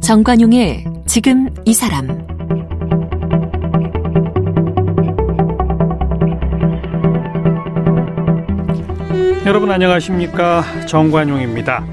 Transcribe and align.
정관용의 0.00 0.84
지금 1.06 1.48
이 1.64 1.72
사람 1.72 2.06
여러분 9.46 9.70
안녕하십니까 9.70 10.62
정관용입니다. 10.86 11.84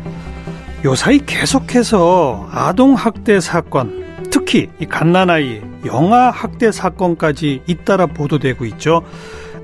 요사이 0.84 1.20
계속해서 1.26 2.48
아동 2.52 2.96
학대 2.96 3.40
사건, 3.40 4.04
특히 4.32 4.70
이 4.80 4.86
갓난아이 4.86 5.71
영아 5.86 6.32
학대 6.32 6.72
사건까지 6.72 7.62
잇따라 7.68 8.06
보도되고 8.06 8.66
있죠. 8.66 9.04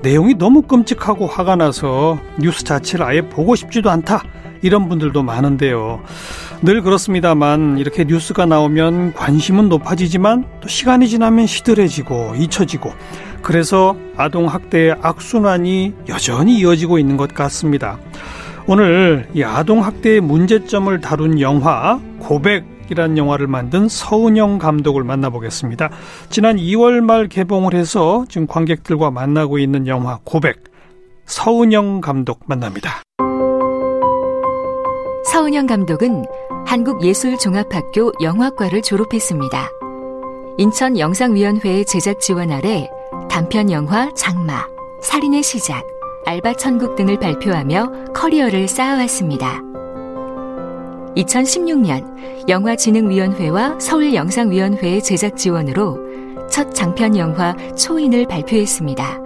내용이 0.02 0.34
너무 0.34 0.62
끔찍하고 0.62 1.26
화가 1.26 1.56
나서 1.56 2.18
뉴스 2.38 2.64
자체를 2.64 3.04
아예 3.04 3.20
보고 3.22 3.54
싶지도 3.54 3.90
않다. 3.90 4.22
이런 4.62 4.88
분들도 4.88 5.22
많은데요. 5.22 6.02
늘 6.62 6.82
그렇습니다만 6.82 7.78
이렇게 7.78 8.04
뉴스가 8.04 8.46
나오면 8.46 9.14
관심은 9.14 9.68
높아지지만 9.68 10.46
또 10.60 10.68
시간이 10.68 11.08
지나면 11.08 11.46
시들해지고 11.46 12.34
잊혀지고 12.36 12.92
그래서 13.42 13.96
아동 14.16 14.46
학대의 14.46 14.96
악순환이 15.00 15.94
여전히 16.08 16.58
이어지고 16.58 16.98
있는 16.98 17.16
것 17.16 17.32
같습니다. 17.34 17.98
오늘 18.66 19.28
이 19.32 19.44
아동 19.44 19.84
학대의 19.84 20.20
문제점을 20.20 21.00
다룬 21.00 21.40
영화 21.40 22.00
고백 22.18 22.77
이란 22.90 23.18
영화를 23.18 23.46
만든 23.46 23.88
서은영 23.88 24.58
감독을 24.58 25.04
만나보겠습니다. 25.04 25.90
지난 26.30 26.56
2월 26.56 27.00
말 27.00 27.28
개봉을 27.28 27.74
해서 27.74 28.24
지금 28.28 28.46
관객들과 28.46 29.10
만나고 29.10 29.58
있는 29.58 29.86
영화 29.86 30.18
고백 30.24 30.64
서은영 31.26 32.00
감독 32.00 32.40
만납니다. 32.46 33.02
서은영 35.24 35.66
감독은 35.66 36.24
한국예술종합학교 36.66 38.12
영화과를 38.22 38.82
졸업했습니다. 38.82 39.68
인천 40.58 40.98
영상위원회의 40.98 41.84
제작 41.84 42.20
지원 42.20 42.50
아래 42.50 42.88
단편 43.30 43.70
영화 43.70 44.12
장마, 44.14 44.66
살인의 45.02 45.42
시작, 45.42 45.86
알바 46.26 46.54
천국 46.54 46.96
등을 46.96 47.18
발표하며 47.18 48.12
커리어를 48.14 48.68
쌓아왔습니다. 48.68 49.67
2016년 51.18 52.48
영화진흥위원회와 52.48 53.80
서울영상위원회의 53.80 55.02
제작 55.02 55.36
지원으로 55.36 55.98
첫 56.50 56.72
장편 56.74 57.16
영화 57.16 57.54
초인을 57.76 58.26
발표했습니다. 58.26 59.20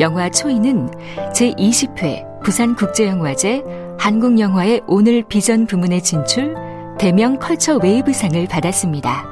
영화 0.00 0.30
초인은 0.30 0.88
제20회 1.34 2.42
부산국제영화제 2.42 3.62
한국영화의 3.98 4.82
오늘 4.86 5.22
비전 5.28 5.66
부문에 5.66 6.00
진출 6.00 6.54
대명 6.98 7.38
컬처 7.38 7.78
웨이브상을 7.78 8.46
받았습니다. 8.46 9.26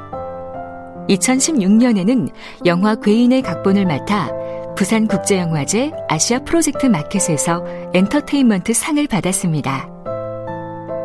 2016년에는 1.08 2.30
영화 2.66 2.94
괴인의 2.94 3.42
각본을 3.42 3.86
맡아 3.86 4.30
부산국제영화제 4.76 5.92
아시아 6.08 6.40
프로젝트 6.40 6.86
마켓에서 6.86 7.64
엔터테인먼트 7.94 8.72
상을 8.72 9.04
받았습니다. 9.06 9.89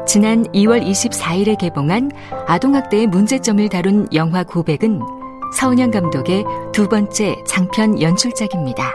지난 0.06 0.44
2월 0.54 0.86
24일에 0.86 1.58
개봉한 1.58 2.12
아동학대의 2.48 3.08
문제점을 3.08 3.68
다룬 3.70 4.08
영화 4.14 4.44
고백은 4.44 5.02
서은영 5.58 5.90
감독의 5.92 6.44
두 6.74 6.88
번째 6.88 7.36
장편 7.48 8.02
연출작입니다. 8.02 8.92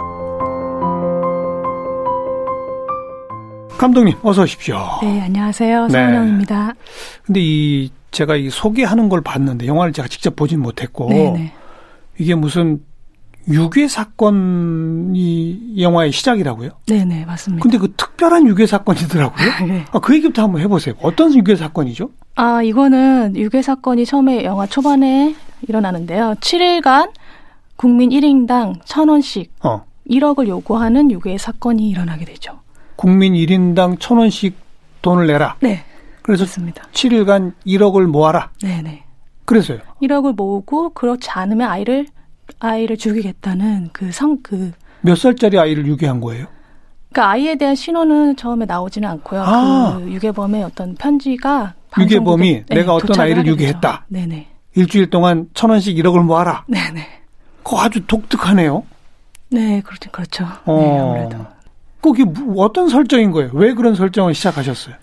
감독님 3.76 4.14
어서 4.22 4.42
오십시오. 4.42 4.78
네, 5.02 5.22
안녕하세요. 5.22 5.88
서은영입니다. 5.88 6.66
네. 6.66 6.72
근데 7.24 7.40
이 7.40 7.90
제가 8.10 8.36
이 8.36 8.50
소개하는 8.50 9.08
걸 9.08 9.20
봤는데 9.20 9.66
영화를 9.66 9.92
제가 9.92 10.06
직접 10.06 10.36
보진 10.36 10.60
못했고 10.60 11.08
네네. 11.08 11.52
이게 12.18 12.34
무슨 12.34 12.80
유괴 13.48 13.88
사건이 13.88 15.74
영화의 15.80 16.12
시작이라고요? 16.12 16.70
네네 16.86 17.24
맞습니다. 17.24 17.62
근데 17.62 17.78
그 17.78 17.92
특별한 17.96 18.46
유괴 18.46 18.66
사건이더라고요. 18.66 19.48
네. 19.66 19.84
아, 19.92 19.98
그 19.98 20.14
얘기부터 20.14 20.42
한번 20.42 20.60
해보세요. 20.60 20.94
어떤 21.02 21.34
유괴 21.34 21.56
사건이죠? 21.56 22.10
아 22.36 22.62
이거는 22.62 23.34
유괴 23.36 23.62
사건이 23.62 24.04
처음에 24.06 24.44
영화 24.44 24.66
초반에 24.66 25.34
일어나는데요. 25.66 26.34
7일간 26.40 27.10
국민 27.76 28.10
1인당 28.10 28.82
1,000원씩 28.82 29.48
어. 29.64 29.84
1억을 30.08 30.48
요구하는 30.48 31.10
유괴 31.10 31.38
사건이 31.38 31.88
일어나게 31.88 32.24
되죠. 32.24 32.60
국민 32.96 33.32
1인당 33.34 33.98
1,000원씩 33.98 34.52
돈을 35.02 35.26
내라. 35.26 35.56
네. 35.60 35.84
그래서 36.22 36.44
그렇습니다. 36.44 36.82
7일간 36.92 37.54
1억을 37.66 38.06
모아라. 38.06 38.50
네네. 38.62 39.04
그래서요. 39.46 39.78
1억을 40.02 40.34
모으고 40.34 40.90
그렇지 40.90 41.30
않으면 41.30 41.68
아이를 41.68 42.06
아이를 42.58 42.96
죽이겠다는 42.96 43.90
그 43.92 44.06
성 44.12 44.42
그 44.42 44.72
몇 45.02 45.16
살짜리 45.16 45.58
아이를 45.58 45.86
유괴한 45.86 46.20
거예요? 46.20 46.46
그러니까 47.10 47.30
아이에 47.32 47.54
대한 47.56 47.74
신호는 47.74 48.36
처음에 48.36 48.66
나오지는 48.66 49.08
않고요. 49.08 49.42
아. 49.42 49.98
그 49.98 50.12
유괴범의 50.12 50.62
어떤 50.62 50.94
편지가 50.94 51.74
유괴범이 51.98 52.64
네, 52.68 52.74
내가 52.74 52.94
어떤 52.94 53.18
아이를 53.18 53.46
유괴했다. 53.46 54.04
네네. 54.08 54.46
일주일 54.76 55.08
동안 55.10 55.48
천 55.54 55.70
원씩 55.70 55.96
1억을 55.96 56.22
모아라. 56.22 56.64
네네. 56.68 57.06
그거 57.62 57.80
아주 57.82 58.06
독특하네요. 58.06 58.84
네, 59.50 59.80
그렇죠, 59.80 60.10
그렇죠. 60.10 60.46
어. 60.66 60.76
네, 60.80 60.98
아무래도. 60.98 61.46
그게 62.02 62.24
뭐 62.24 62.64
어떤 62.64 62.88
설정인 62.88 63.30
거예요? 63.32 63.50
왜 63.54 63.72
그런 63.74 63.94
설정을 63.94 64.34
시작하셨어요? 64.34 64.94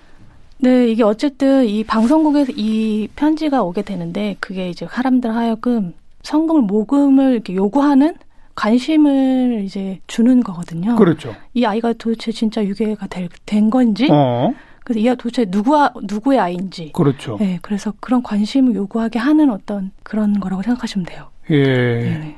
네, 0.60 0.88
이게 0.90 1.04
어쨌든 1.04 1.66
이 1.66 1.84
방송국에서 1.84 2.52
이 2.56 3.08
편지가 3.16 3.62
오게 3.64 3.82
되는데 3.82 4.36
그게 4.40 4.70
이제 4.70 4.88
사람들 4.90 5.36
하여금 5.36 5.94
성금을 6.28 6.64
모금을 6.64 7.34
이렇게 7.34 7.56
요구하는 7.56 8.16
관심을 8.56 9.62
이제 9.64 10.02
주는 10.08 10.44
거거든요. 10.44 10.98
그렇죠. 10.98 11.34
이 11.54 11.64
아이가 11.64 11.94
도대체 11.94 12.34
진짜 12.34 12.66
유괴가 12.66 13.08
될, 13.08 13.30
된 13.46 13.70
건지, 13.70 14.10
어. 14.12 14.54
그래서 14.84 15.00
이 15.00 15.08
아이 15.08 15.16
도대체 15.16 15.46
누구와 15.48 15.94
누구의 16.04 16.40
아이인지, 16.40 16.92
그렇죠. 16.94 17.38
네, 17.40 17.60
그래서 17.62 17.94
그런 18.02 18.24
관심을 18.24 18.76
요구하게 18.76 19.20
하는 19.20 19.50
어떤 19.52 19.92
그런 20.04 20.40
거라고 20.42 20.64
생각하시면 20.64 21.06
돼요. 21.06 21.30
예. 21.50 21.64
네네. 21.64 22.36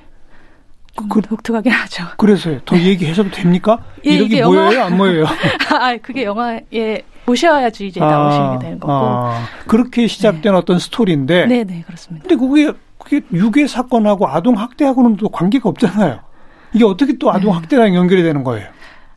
그, 1.10 1.22
독특하긴 1.22 1.72
하죠. 1.72 2.04
그래서요. 2.18 2.60
더 2.66 2.76
네. 2.76 2.88
얘기하셔도 2.88 3.32
됩니까? 3.32 3.80
예, 4.06 4.12
이게 4.12 4.44
뭐예요? 4.44 4.84
안 4.84 4.98
뭐예요? 4.98 5.26
아, 5.72 5.96
그게 6.02 6.26
영화에 6.26 7.02
보셔야지 7.26 7.88
이제 7.88 8.02
아, 8.02 8.06
나오시게 8.06 8.66
되는 8.66 8.80
거고. 8.80 8.92
아, 8.92 9.46
그렇게 9.66 10.08
시작된 10.08 10.42
네. 10.42 10.50
어떤 10.50 10.78
스토리인데. 10.78 11.46
네, 11.46 11.64
네, 11.64 11.84
그렇습니다. 11.88 12.28
근데 12.28 12.36
그게 12.36 12.74
그게 13.10 13.26
유괴 13.34 13.66
사건하고 13.66 14.28
아동 14.28 14.56
학대하고는 14.56 15.18
또 15.18 15.30
관계가 15.30 15.68
없잖아요. 15.68 16.20
이게 16.74 16.86
어떻게 16.86 17.18
또 17.18 17.32
아동 17.32 17.52
네. 17.52 17.58
학대랑 17.58 17.96
연결이 17.96 18.22
되는 18.22 18.44
거예요? 18.44 18.68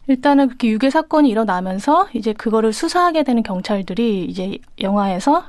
일단은 0.06 0.48
그렇게 0.48 0.68
유괴 0.68 0.88
사건이 0.88 1.28
일어나면서 1.28 2.08
이제 2.14 2.32
그거를 2.32 2.72
수사하게 2.72 3.22
되는 3.22 3.42
경찰들이 3.42 4.24
이제 4.24 4.58
영화에서 4.80 5.44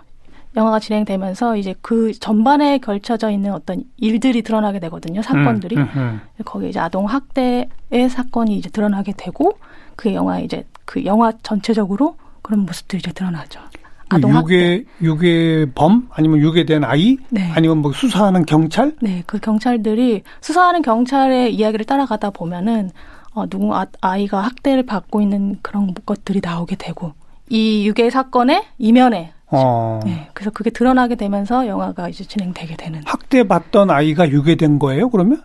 영화가 0.55 0.79
진행되면서 0.79 1.55
이제 1.55 1.73
그 1.81 2.11
전반에 2.11 2.77
걸쳐져 2.77 3.31
있는 3.31 3.53
어떤 3.53 3.83
일들이 3.97 4.41
드러나게 4.43 4.79
되거든요. 4.81 5.21
사건들이. 5.21 5.77
음, 5.77 5.81
음, 5.95 5.97
음. 5.97 6.43
거기에 6.43 6.69
이제 6.69 6.79
아동 6.79 7.05
학대의 7.05 7.69
사건이 8.09 8.57
이제 8.57 8.69
드러나게 8.69 9.13
되고 9.15 9.57
그 9.95 10.13
영화 10.13 10.39
이제 10.39 10.65
그 10.85 11.05
영화 11.05 11.31
전체적으로 11.41 12.17
그런 12.41 12.65
모습들이 12.65 12.99
이제 12.99 13.11
드러나죠. 13.13 13.61
그 14.09 14.17
아동 14.17 14.35
유괴 14.35 14.83
유괴범 15.01 16.09
아니면 16.11 16.39
유괴된 16.39 16.83
아이 16.83 17.17
네. 17.29 17.51
아니면 17.53 17.79
뭐 17.79 17.91
수사하는 17.93 18.45
경찰? 18.45 18.95
네, 19.01 19.23
그 19.25 19.39
경찰들이 19.39 20.23
수사하는 20.41 20.81
경찰의 20.81 21.53
이야기를 21.55 21.85
따라가다 21.85 22.31
보면은 22.31 22.91
어, 23.33 23.47
누구 23.47 23.75
아, 23.75 23.85
아이가 24.01 24.41
학대를 24.41 24.85
받고 24.85 25.21
있는 25.21 25.57
그런 25.61 25.93
것들이 26.05 26.39
나오게 26.43 26.75
되고 26.75 27.13
이 27.49 27.87
유괴 27.87 28.09
사건의 28.09 28.63
이면에 28.77 29.33
어. 29.55 29.99
네, 30.03 30.29
그래서 30.33 30.49
그게 30.49 30.71
드러나게 30.71 31.15
되면서 31.15 31.67
영화가 31.67 32.09
이제 32.09 32.23
진행되게 32.23 32.75
되는. 32.75 33.01
학대받던 33.05 33.91
아이가 33.91 34.27
유괴된 34.27 34.79
거예요, 34.79 35.09
그러면? 35.09 35.43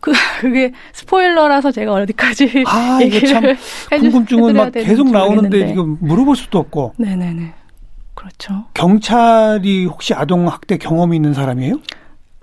그, 0.00 0.12
그게 0.40 0.72
스포일러라서 0.92 1.70
제가 1.70 1.94
어디까지. 1.94 2.64
아, 2.66 3.00
이게 3.02 3.26
참 3.26 3.42
궁금증은 3.88 4.54
막 4.54 4.70
계속 4.72 5.10
나오는데 5.10 5.68
지금 5.68 5.96
물어볼 6.00 6.36
수도 6.36 6.58
없고. 6.58 6.94
네네네. 6.98 7.54
그렇죠. 8.18 8.64
경찰이 8.74 9.86
혹시 9.86 10.12
아동 10.12 10.48
학대 10.48 10.76
경험이 10.76 11.14
있는 11.14 11.34
사람이에요? 11.34 11.76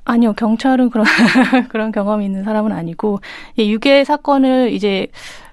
아니요, 0.06 0.32
경찰은 0.34 0.90
그런, 0.90 1.06
그런 1.68 1.92
경험이 1.92 2.26
있는 2.26 2.46
사람은 2.46 2.72
아니고, 2.72 3.20
유괴 3.58 4.06
사건을 4.06 4.72
이제 4.72 5.08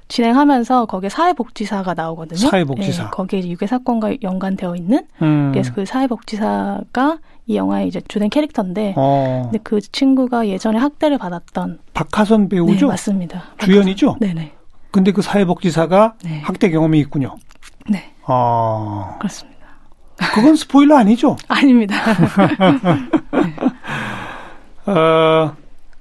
진행하면서 0.07 0.87
거기에 0.87 1.09
사회복지사가 1.09 1.95
나오거든요. 1.95 2.39
사회복지사. 2.39 3.03
네, 3.05 3.11
거기에 3.11 3.49
유괴 3.49 3.67
사건과 3.67 4.15
연관되어 4.23 4.77
있는 4.77 5.07
음. 5.23 5.51
그래서 5.53 5.73
그 5.75 5.87
사회복지사가 5.87 7.19
이 7.47 7.57
영화의 7.57 7.89
이제 7.89 8.01
주된 8.07 8.31
캐릭터인데, 8.31 8.95
어. 8.97 9.43
근데 9.47 9.59
그 9.65 9.81
친구가 9.81 10.47
예전에 10.47 10.79
학대를 10.79 11.19
받았던 11.19 11.81
박하선 11.95 12.49
배우죠? 12.49 12.87
네, 12.87 12.93
맞습니다. 12.93 13.43
주연이죠? 13.59 14.19
네 14.21 14.35
네. 14.35 14.53
근데 14.93 15.11
그 15.11 15.21
사회복지사가 15.23 16.15
네. 16.25 16.43
학대 16.43 16.71
경험이 16.71 17.01
있군요. 17.01 17.35
네, 17.89 18.13
어. 18.29 19.17
그렇습니다. 19.19 19.52
그건 20.35 20.57
스포일러 20.57 20.97
아니죠? 20.99 21.37
아닙니다. 21.49 21.95
어, 24.87 25.55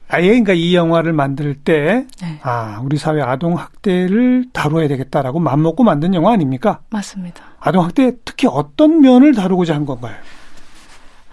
아예 0.10 0.28
그러니까 0.28 0.54
이 0.54 0.76
영화를 0.76 1.14
만들 1.14 1.56
때, 1.56 2.06
네, 2.22 2.40
아, 2.44 2.82
우리 2.84 2.98
사회 2.98 3.22
아동 3.22 3.58
학대를 3.58 4.46
다뤄야 4.52 4.88
되겠다라고 4.88 5.40
맘먹고 5.40 5.84
만든 5.84 6.14
영화 6.14 6.34
아닙니까? 6.34 6.80
맞습니다. 6.90 7.44
아동 7.60 7.86
학대 7.86 8.14
특히 8.26 8.48
어떤 8.52 9.02
면을 9.02 9.34
다루고자 9.34 9.76
한 9.76 9.86
건가요? 9.86 10.16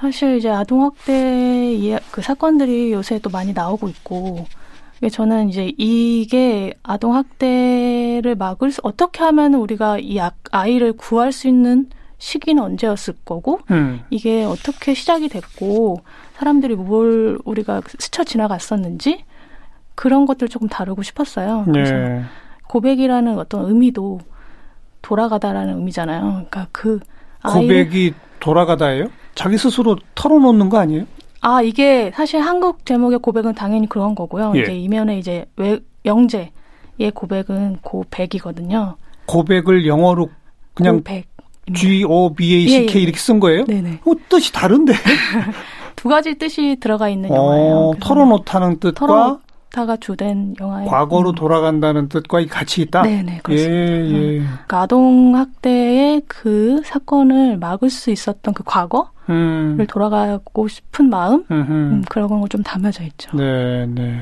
사실 0.01 0.37
이제 0.37 0.49
아동 0.49 0.85
학대 0.85 1.73
이야- 1.75 1.99
그 2.13 2.23
사건들이 2.23 2.93
요새 2.93 3.19
또 3.19 3.31
많이 3.31 3.53
나오고 3.53 3.89
있고, 3.89 4.47
저는 5.11 5.49
이제 5.49 5.73
이게 5.77 6.75
아동 6.83 7.15
학대를 7.17 8.37
막을 8.37 8.71
수, 8.71 8.81
어떻게 8.85 9.25
하면 9.25 9.55
우리가 9.55 9.99
이 9.99 10.21
아- 10.21 10.31
아이를 10.53 10.93
구할 10.93 11.33
수 11.33 11.49
있는 11.49 11.89
시기는 12.19 12.62
언제였을 12.62 13.15
거고, 13.25 13.61
음. 13.70 14.00
이게 14.11 14.44
어떻게 14.44 14.94
시작이 14.94 15.29
됐고, 15.29 16.00
사람들이 16.35 16.76
뭘 16.76 17.38
우리가 17.44 17.82
스쳐 17.99 18.25
지나갔었는지, 18.25 19.25
그런 19.94 20.26
것들 20.26 20.49
조금 20.49 20.69
다루고 20.69 21.03
싶었어요. 21.03 21.65
그래서 21.65 21.93
네. 21.93 22.23
고백이라는 22.69 23.37
어떤 23.37 23.67
의미도 23.67 24.20
돌아가다라는 25.03 25.79
의미잖아요. 25.79 26.23
그러니까 26.23 26.69
그 26.70 27.00
고백이 27.43 28.15
돌아가다예요? 28.38 29.09
자기 29.35 29.59
스스로 29.59 29.97
털어놓는 30.15 30.69
거 30.69 30.79
아니에요? 30.79 31.05
아 31.41 31.62
이게 31.62 32.12
사실 32.15 32.41
한국 32.41 32.85
제목의 32.85 33.20
고백은 33.20 33.55
당연히 33.55 33.88
그런 33.88 34.15
거고요. 34.15 34.53
예. 34.56 34.61
이제 34.61 34.76
이면에 34.76 35.19
이제 35.19 35.47
외, 35.56 35.81
영재의 36.05 36.50
고백은 37.15 37.79
고백이거든요. 37.82 38.97
고백을 39.26 39.87
영어로 39.87 40.31
그냥 40.75 40.99
고백. 40.99 41.26
G 41.75 42.05
O 42.06 42.32
B 42.35 42.55
A 42.55 42.69
C 42.69 42.87
K 42.87 42.94
예, 42.94 42.99
예. 42.99 43.03
이렇게 43.03 43.19
쓴 43.19 43.41
거예요? 43.41 43.65
네네. 43.65 44.00
어, 44.05 44.12
뜻이 44.29 44.53
다른데. 44.53 44.93
두 45.97 46.09
가지 46.09 46.35
뜻이 46.37 46.76
들어가 46.81 47.09
있는 47.09 47.31
영화예요. 47.31 47.75
어, 47.75 47.91
그래서 47.91 48.06
털어놓다는 48.06 48.79
뜻과 48.79 49.06
털어놓다가 49.06 49.97
주된 49.97 50.55
영화예요. 50.61 50.88
과거로 50.88 51.31
음. 51.31 51.35
돌아간다는 51.35 52.09
뜻과 52.09 52.41
이 52.41 52.47
같이 52.47 52.82
있다. 52.82 53.03
네네 53.03 53.35
예, 53.35 53.41
그렇습니다. 53.43 54.19
예. 54.19 54.38
그러니까 54.38 54.81
아동 54.81 55.35
학대의 55.35 56.23
그 56.29 56.82
사건을 56.85 57.56
막을 57.59 57.91
수 57.91 58.11
있었던 58.12 58.55
그 58.55 58.62
과거를 58.65 59.09
음. 59.31 59.87
돌아가고 59.88 60.69
싶은 60.69 61.11
마음. 61.11 61.44
음, 61.50 62.05
그런 62.09 62.29
거좀 62.41 62.62
담겨져 62.62 63.03
있죠. 63.05 63.37
네, 63.37 63.87
네. 63.87 64.20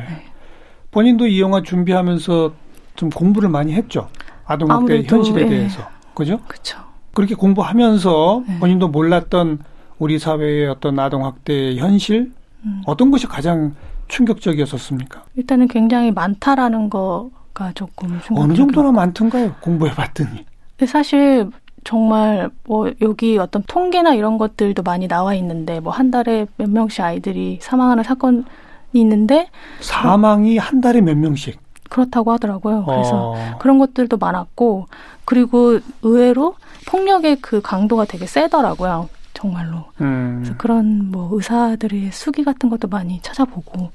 본인도 0.91 1.27
이 1.27 1.43
영화 1.43 1.63
준비하면서 1.63 2.53
좀 2.95 3.11
공부를 3.11 3.51
많이 3.51 3.75
했죠. 3.75 4.09
아동 4.47 4.71
학대 4.71 5.03
현실에 5.03 5.43
예. 5.43 5.47
대해서. 5.47 5.83
그죠? 6.15 6.39
그렇죠. 6.49 6.79
그렇게 7.17 7.35
공부하면서 7.35 8.43
네. 8.47 8.59
본인도 8.59 8.89
몰랐던 8.89 9.61
우리 9.99 10.19
사회의 10.19 10.67
어떤 10.69 10.99
아동 10.99 11.25
학대의 11.25 11.79
현실 11.79 12.31
음. 12.67 12.83
어떤 12.85 13.11
것이 13.11 13.27
가장 13.27 13.75
충격적이었었습니까? 14.09 15.25
일단은 15.35 15.67
굉장히 15.69 16.13
많다라는 16.13 16.91
거가 16.91 17.73
조금 17.75 18.21
어느. 18.33 18.53
정도나 18.55 18.93
많던가요? 18.93 19.55
공부해 19.63 19.95
봤더니. 19.95 20.45
근데 20.77 20.87
사실 20.87 21.51
정말 21.85 22.51
뭐 22.65 22.93
여기 23.01 23.39
어떤 23.39 23.63
통계나 23.67 24.13
이런 24.13 24.37
것들도 24.37 24.83
많이 24.83 25.09
나와 25.09 25.33
있는데 25.35 25.81
뭐 25.81 25.95
한 25.95 26.11
달에 26.11 26.45
몇 26.59 26.69
명씩 26.69 27.01
아이들이 27.01 27.59
사망하는 27.63 28.05
사건이 28.05 28.45
있는데 28.93 29.49
사망이 29.81 30.59
한 30.59 30.83
달에 30.83 31.01
몇 31.01 31.17
명씩. 31.17 31.59
그렇다고 31.89 32.33
하더라고요. 32.33 32.85
그래서 32.85 33.33
어. 33.33 33.59
그런 33.59 33.79
것들도 33.79 34.17
많았고 34.17 34.87
그리고 35.25 35.79
의외로 36.03 36.55
폭력의 36.87 37.37
그 37.41 37.61
강도가 37.61 38.05
되게 38.05 38.27
세더라고요. 38.27 39.09
정말로. 39.35 39.85
음. 40.01 40.39
그래서 40.43 40.57
그런 40.57 41.11
뭐 41.11 41.29
의사들의 41.33 42.11
수기 42.13 42.45
같은 42.45 42.71
것도 42.71 42.89
많이 42.89 43.21
찾아보고 43.21 43.91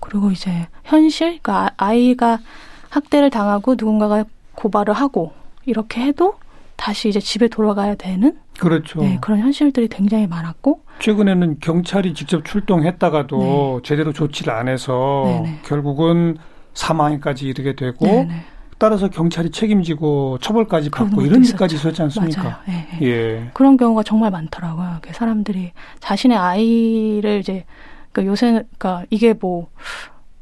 그리고 0.00 0.30
이제 0.30 0.66
현실 0.84 1.38
그러니까 1.42 1.66
아- 1.76 1.86
아이가 1.88 2.38
학대를 2.90 3.30
당하고 3.30 3.74
누군가가 3.78 4.24
고발을 4.54 4.92
하고 4.94 5.32
이렇게 5.64 6.02
해도 6.02 6.34
다시 6.76 7.08
이제 7.08 7.20
집에 7.20 7.48
돌아가야 7.48 7.94
되는 7.94 8.36
그렇죠. 8.58 9.00
네, 9.00 9.18
그런 9.20 9.38
현실들이 9.40 9.88
굉장히 9.88 10.26
많았고 10.26 10.80
최근에는 10.98 11.58
경찰이 11.60 12.14
직접 12.14 12.44
출동했다가도 12.44 13.80
제대로 13.84 14.12
조치를 14.12 14.52
안 14.52 14.68
해서 14.68 15.22
네. 15.26 15.40
네네. 15.40 15.58
결국은 15.64 16.36
사망에까지 16.80 17.46
이르게 17.46 17.74
되고 17.74 18.06
네네. 18.06 18.44
따라서 18.78 19.08
경찰이 19.08 19.50
책임지고 19.50 20.38
처벌까지 20.40 20.88
받고 20.88 21.20
이런. 21.22 21.44
일까지 21.44 21.74
있었지 21.74 22.00
않습니까? 22.02 22.62
예, 22.68 22.86
예. 23.02 23.06
예. 23.06 23.50
그런 23.52 23.76
경우가 23.76 24.02
정말 24.02 24.30
많더라고요. 24.30 25.00
사람들이 25.12 25.72
자신의 25.98 26.38
아이를 26.38 27.40
이제 27.40 27.66
그 28.12 28.24
요새 28.24 28.52
그러니까 28.52 29.04
이게 29.10 29.34
뭐 29.34 29.68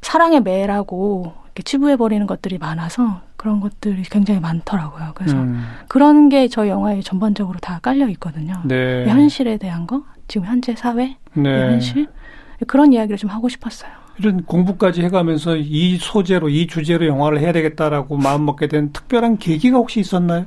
사랑의 0.02 0.40
매라고 0.42 1.32
이렇게 1.46 1.64
치부해 1.64 1.96
버리는 1.96 2.24
것들이 2.28 2.58
많아서 2.58 3.22
그런 3.36 3.58
것들이 3.58 4.02
굉장히 4.04 4.38
많더라고요. 4.38 5.10
그래서 5.14 5.36
음, 5.36 5.64
그런 5.88 6.28
게 6.28 6.46
저희 6.46 6.68
영화에 6.68 7.00
전반적으로 7.00 7.58
다 7.58 7.80
깔려 7.82 8.08
있거든요. 8.10 8.54
네. 8.64 9.04
이 9.04 9.08
현실에 9.08 9.56
대한 9.56 9.88
거, 9.88 10.04
지금 10.28 10.46
현재 10.46 10.76
사회, 10.76 11.16
이 11.36 11.40
네. 11.40 11.72
현실 11.72 12.06
그런 12.68 12.92
이야기를 12.92 13.16
좀 13.16 13.30
하고 13.30 13.48
싶었어요. 13.48 13.90
이런 14.18 14.44
공부까지 14.44 15.02
해가면서 15.02 15.56
이 15.56 15.96
소재로 16.00 16.48
이 16.48 16.66
주제로 16.66 17.06
영화를 17.06 17.40
해야 17.40 17.52
되겠다라고 17.52 18.16
마음 18.16 18.44
먹게 18.46 18.66
된 18.66 18.92
특별한 18.92 19.38
계기가 19.38 19.78
혹시 19.78 20.00
있었나요? 20.00 20.46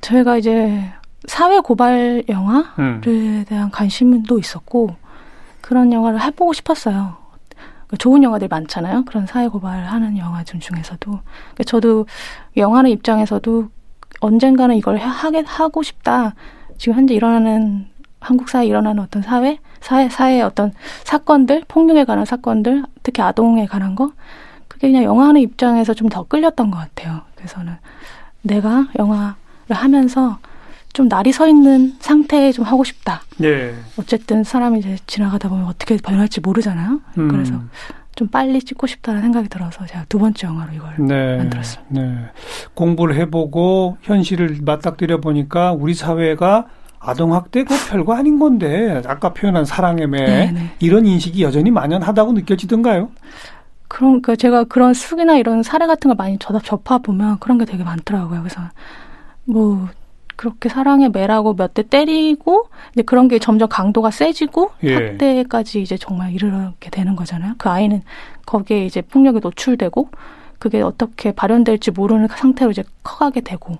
저희가 0.00 0.36
이제 0.36 0.84
사회 1.26 1.58
고발 1.60 2.22
영화에 2.28 2.62
음. 2.78 3.44
대한 3.48 3.70
관심도 3.70 4.38
있었고 4.38 4.94
그런 5.60 5.92
영화를 5.92 6.20
해보고 6.22 6.52
싶었어요. 6.52 7.16
그 7.86 7.96
좋은 7.96 8.22
영화들 8.22 8.48
많잖아요. 8.48 9.04
그런 9.06 9.26
사회 9.26 9.48
고발하는 9.48 10.18
영화들 10.18 10.60
중에서도 10.60 11.10
그러니까 11.10 11.64
저도 11.64 12.06
영화는 12.56 12.90
입장에서도 12.90 13.68
언젠가는 14.20 14.76
이걸 14.76 14.98
하- 14.98 15.08
하게 15.08 15.42
하고 15.46 15.82
싶다. 15.82 16.34
지금 16.76 16.98
현재 16.98 17.14
일어나는 17.14 17.86
한국 18.20 18.48
사회에 18.48 18.66
일어나는 18.66 19.02
어떤 19.02 19.22
사회, 19.22 19.58
사회 19.80 20.08
사회의 20.08 20.42
어떤 20.42 20.72
사건들, 21.04 21.62
폭력에 21.68 22.04
관한 22.04 22.24
사건들, 22.24 22.84
특히 23.02 23.22
아동에 23.22 23.66
관한 23.66 23.94
거, 23.94 24.12
그게 24.68 24.88
그냥 24.88 25.04
영화하는 25.04 25.40
입장에서 25.40 25.94
좀 25.94 26.08
더 26.08 26.24
끌렸던 26.24 26.70
것 26.70 26.78
같아요. 26.78 27.20
그래서는 27.36 27.74
내가 28.42 28.88
영화를 28.98 29.34
하면서 29.70 30.38
좀 30.92 31.06
날이 31.08 31.32
서 31.32 31.46
있는 31.46 31.94
상태에 32.00 32.50
좀 32.50 32.64
하고 32.64 32.82
싶다. 32.82 33.22
예. 33.42 33.74
어쨌든 33.98 34.42
사람이 34.42 34.78
이제 34.80 34.96
지나가다 35.06 35.48
보면 35.48 35.66
어떻게 35.66 35.96
변할지 35.96 36.40
모르잖아요. 36.40 37.00
음. 37.18 37.28
그래서 37.28 37.52
좀 38.16 38.26
빨리 38.28 38.60
찍고 38.60 38.86
싶다는 38.88 39.20
생각이 39.22 39.48
들어서 39.48 39.86
제가 39.86 40.06
두 40.08 40.18
번째 40.18 40.46
영화로 40.48 40.72
이걸 40.72 40.94
네. 40.98 41.36
만들었습니다. 41.36 41.92
네. 42.02 42.18
공부를 42.74 43.14
해보고 43.16 43.98
현실을 44.02 44.58
맞닥뜨려 44.62 45.20
보니까 45.20 45.72
우리 45.72 45.94
사회가 45.94 46.66
아동학대 47.00 47.64
그 47.64 47.74
별거 47.90 48.14
아닌 48.14 48.38
건데 48.38 49.02
아까 49.06 49.32
표현한 49.32 49.64
사랑의 49.64 50.06
매 50.08 50.18
네네. 50.24 50.70
이런 50.80 51.06
인식이 51.06 51.42
여전히 51.42 51.70
만연하다고 51.70 52.32
느껴지던가요? 52.32 53.10
그런 53.88 54.20
그 54.20 54.36
제가 54.36 54.64
그런 54.64 54.92
수기나 54.94 55.36
이런 55.36 55.62
사례 55.62 55.86
같은 55.86 56.08
걸 56.08 56.16
많이 56.16 56.38
접하, 56.38 56.60
접하 56.60 56.98
보면 56.98 57.38
그런 57.38 57.56
게 57.58 57.64
되게 57.64 57.84
많더라고요. 57.84 58.40
그래서 58.40 58.60
뭐 59.44 59.88
그렇게 60.36 60.68
사랑의 60.68 61.10
매라고 61.10 61.54
몇 61.54 61.74
대 61.74 61.82
때리고 61.82 62.68
이제 62.92 63.02
그런 63.02 63.28
게 63.28 63.38
점점 63.38 63.68
강도가 63.68 64.10
세지고 64.10 64.70
예. 64.84 64.94
학대까지 64.94 65.80
이제 65.82 65.96
정말 65.96 66.32
이르게 66.32 66.90
되는 66.90 67.16
거잖아요. 67.16 67.54
그 67.58 67.68
아이는 67.70 68.02
거기에 68.46 68.84
이제 68.86 69.00
폭력에 69.00 69.40
노출되고 69.42 70.08
그게 70.58 70.80
어떻게 70.82 71.32
발현될지 71.32 71.92
모르는 71.92 72.28
상태로 72.28 72.70
이제 72.72 72.84
커가게 73.02 73.40
되고 73.40 73.72
예, 73.72 73.78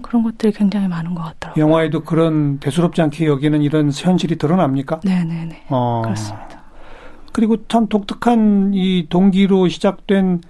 그런 0.00 0.22
것들이 0.22 0.52
굉장히 0.52 0.88
많은 0.88 1.14
것 1.14 1.22
같더라고요. 1.22 1.62
영화에도 1.62 2.02
그런 2.02 2.58
대수롭지 2.58 3.02
않게 3.02 3.26
여기는 3.26 3.62
이런 3.62 3.90
현실이 3.92 4.36
드러납니까? 4.36 5.00
네네네 5.04 5.64
어. 5.68 6.02
그렇습니다. 6.04 6.62
그리고 7.32 7.56
참 7.68 7.88
독특한 7.88 8.72
이 8.74 9.06
동기로 9.08 9.68
시작된 9.68 10.42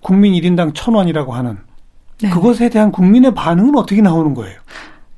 국민 0.00 0.32
1인당 0.32 0.72
천 0.74 0.94
원이라고 0.94 1.32
하는 1.32 1.58
네. 2.22 2.30
그것에 2.30 2.68
대한 2.68 2.92
국민의 2.92 3.34
반응은 3.34 3.76
어떻게 3.76 4.00
나오는 4.00 4.34
거예요? 4.34 4.58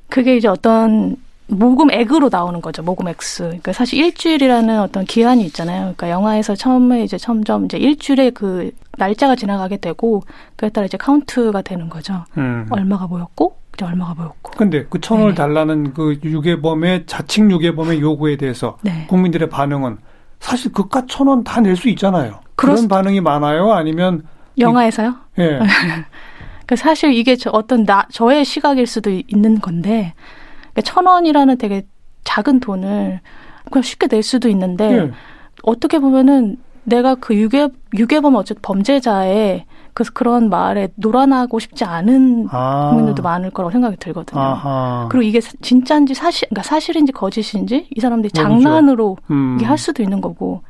그게 0.09 0.37
이제 0.37 0.47
어떤 0.47 1.15
모금 1.53 1.91
액으로 1.91 2.29
나오는 2.31 2.61
거죠. 2.61 2.83
모금 2.83 3.07
액수. 3.07 3.43
그러니까 3.43 3.73
사실 3.73 3.99
일주일이라는 3.99 4.79
어떤 4.79 5.05
기한이 5.05 5.43
있잖아요. 5.45 5.81
그러니까 5.81 6.09
영화에서 6.09 6.55
처음에 6.55 7.03
이제 7.03 7.17
점점 7.17 7.65
이제 7.65 7.77
일주일에 7.77 8.29
그 8.31 8.71
날짜가 8.97 9.35
지나가게 9.35 9.77
되고 9.77 10.23
그에 10.55 10.69
따라 10.69 10.85
이제 10.85 10.97
카운트가 10.97 11.61
되는 11.61 11.89
거죠. 11.89 12.25
음. 12.37 12.67
얼마가 12.69 13.07
모였고 13.07 13.55
이제 13.73 13.85
얼마가 13.85 14.13
모였고. 14.15 14.51
근데 14.57 14.85
그 14.85 14.99
천 14.99 15.17
원을 15.19 15.31
네. 15.31 15.35
달라는 15.35 15.93
그 15.93 16.19
유괴범의 16.23 17.05
자칭 17.07 17.49
유괴범의 17.51 18.01
요구에 18.01 18.37
대해서 18.37 18.77
네. 18.81 19.05
국민들의 19.07 19.49
반응은 19.49 19.97
사실 20.39 20.71
그깟 20.73 21.07
천 21.07 21.27
원 21.27 21.43
다 21.43 21.61
낼 21.61 21.75
수 21.75 21.87
있잖아요. 21.89 22.39
그런 22.55 22.75
그렇- 22.75 22.81
네. 22.81 22.87
반응이 22.87 23.21
많아요. 23.21 23.71
아니면 23.71 24.23
영화에서요? 24.59 25.15
예. 25.39 25.59
그 26.65 26.75
사실 26.75 27.13
이게 27.13 27.35
저 27.35 27.49
어떤 27.49 27.83
나 27.85 28.05
저의 28.11 28.45
시각일 28.45 28.87
수도 28.87 29.09
있는 29.09 29.59
건데 29.59 30.13
그러니까 30.73 30.81
천 30.83 31.05
원이라는 31.05 31.57
되게 31.57 31.85
작은 32.23 32.59
돈을 32.59 33.19
그냥 33.71 33.83
쉽게 33.83 34.07
낼 34.07 34.23
수도 34.23 34.49
있는데 34.49 34.97
예. 34.97 35.11
어떻게 35.63 35.99
보면은 35.99 36.57
내가 36.83 37.15
그 37.15 37.35
유괴 37.35 37.69
유괴범 37.93 38.35
어쨌든 38.35 38.61
범죄자의 38.61 39.65
그 39.93 40.03
그런 40.11 40.49
말에 40.49 40.89
놀아나고 40.95 41.59
싶지 41.59 41.85
않은 41.85 42.47
아. 42.51 42.89
국민들도 42.89 43.21
많을 43.21 43.51
거라고 43.51 43.71
생각이 43.71 43.97
들거든요. 43.97 44.41
아하. 44.41 45.07
그리고 45.09 45.23
이게 45.23 45.39
사- 45.39 45.53
진짜인지 45.61 46.13
사실 46.15 46.49
그러니까 46.49 46.63
사실인지 46.67 47.11
거짓인지 47.11 47.87
이 47.95 47.99
사람들이 47.99 48.31
모르죠. 48.35 48.63
장난으로 48.63 49.17
음. 49.29 49.55
이게 49.57 49.65
할 49.65 49.77
수도 49.77 50.01
있는 50.03 50.19
거고 50.19 50.61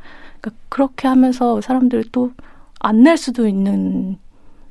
그러니까 0.41 0.61
그렇게 0.69 1.07
하면서 1.07 1.61
사람들이 1.61 2.09
또안 2.11 3.01
낼 3.03 3.15
수도 3.17 3.47
있는 3.47 4.17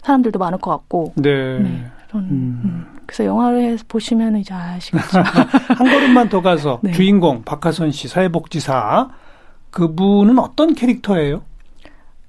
사람들도 0.03 0.39
많을 0.39 0.59
것 0.59 0.71
같고 0.71 1.13
네. 1.17 1.59
네. 1.59 1.85
저는 2.13 2.27
음. 2.31 2.61
음. 2.65 2.87
그래서 3.07 3.25
영화를 3.25 3.79
보시면 3.89 4.37
이제 4.37 4.55
아시겠죠. 4.55 5.19
한 5.77 5.77
걸음만 5.91 6.29
더 6.29 6.41
가서 6.41 6.79
네. 6.83 6.93
주인공 6.93 7.43
박하선 7.43 7.91
씨 7.91 8.07
사회복지사 8.09 9.09
그분은 9.71 10.39
어떤 10.39 10.75
캐릭터예요? 10.75 11.43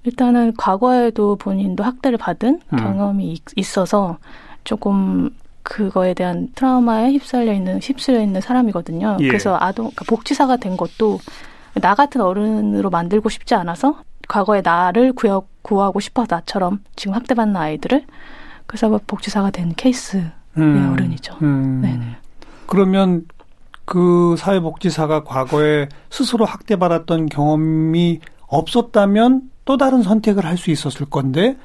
일단은 0.04 0.54
과거에도 0.58 1.36
본인도 1.36 1.84
학대를 1.84 2.18
받은 2.18 2.60
음. 2.74 2.78
경험이 2.78 3.34
있- 3.34 3.44
있어서 3.56 4.18
조금 4.64 5.30
그거에 5.64 6.14
대한 6.14 6.50
트라우마에 6.56 7.12
휩쓸려 7.14 7.54
있는 7.54 7.80
휩쓸려 7.82 8.22
있는 8.22 8.42
사람이거든요. 8.42 9.18
예. 9.22 9.28
그래서 9.28 9.56
아동 9.60 9.86
그러니까 9.86 10.06
복지사가 10.08 10.58
된 10.58 10.76
것도 10.76 11.20
나 11.76 11.96
같은 11.96 12.20
어른으로 12.22 12.90
만들고 12.90 13.30
싶지 13.30 13.56
않아서 13.56 13.96
과거의 14.28 14.62
나를 14.62 15.14
구여, 15.14 15.44
구하고 15.62 16.00
싶어 16.02 16.26
나처럼 16.30 16.82
지금 16.98 17.14
학대받는 17.16 17.56
아이들을 17.56 18.04
그래서 18.66 19.00
복지사가 19.08 19.52
된 19.52 19.74
케이스의 19.76 20.32
어른이죠. 20.56 21.36
음. 21.42 21.82
네네. 21.82 22.18
그러면 22.68 23.26
그 23.86 24.36
사회복지사가 24.38 25.24
과거에 25.24 25.90
스스로 26.10 26.46
학대받았던 26.46 27.28
경험이 27.28 28.22
없었다면 28.48 29.42
또 29.66 29.78
다른 29.78 30.02
선택을 30.04 30.46
할 30.46 30.58
수 30.58 30.72
있었을 30.72 31.06
건데 31.08 31.58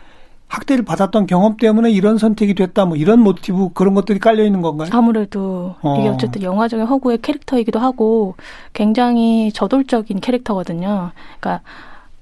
학대를 0.49 0.85
받았던 0.85 1.27
경험 1.27 1.57
때문에 1.59 1.91
이런 1.91 2.17
선택이 2.17 2.55
됐다 2.55 2.87
뭐 2.87 2.97
이런 2.97 3.21
모티브 3.21 3.71
그런 3.75 3.93
것들이 3.95 4.19
깔려 4.19 4.45
있는 4.45 4.63
건가요? 4.63 4.89
아무래도 4.93 5.75
이게 5.81 6.09
어. 6.09 6.13
어쨌든 6.13 6.43
영화적인 6.43 6.87
허구의 6.87 7.19
캐릭터이기도 7.19 7.79
하고 7.79 8.35
굉장히 8.73 9.53
저돌적인 9.53 10.21
캐릭터거든요. 10.21 11.11
그러니까 11.39 11.63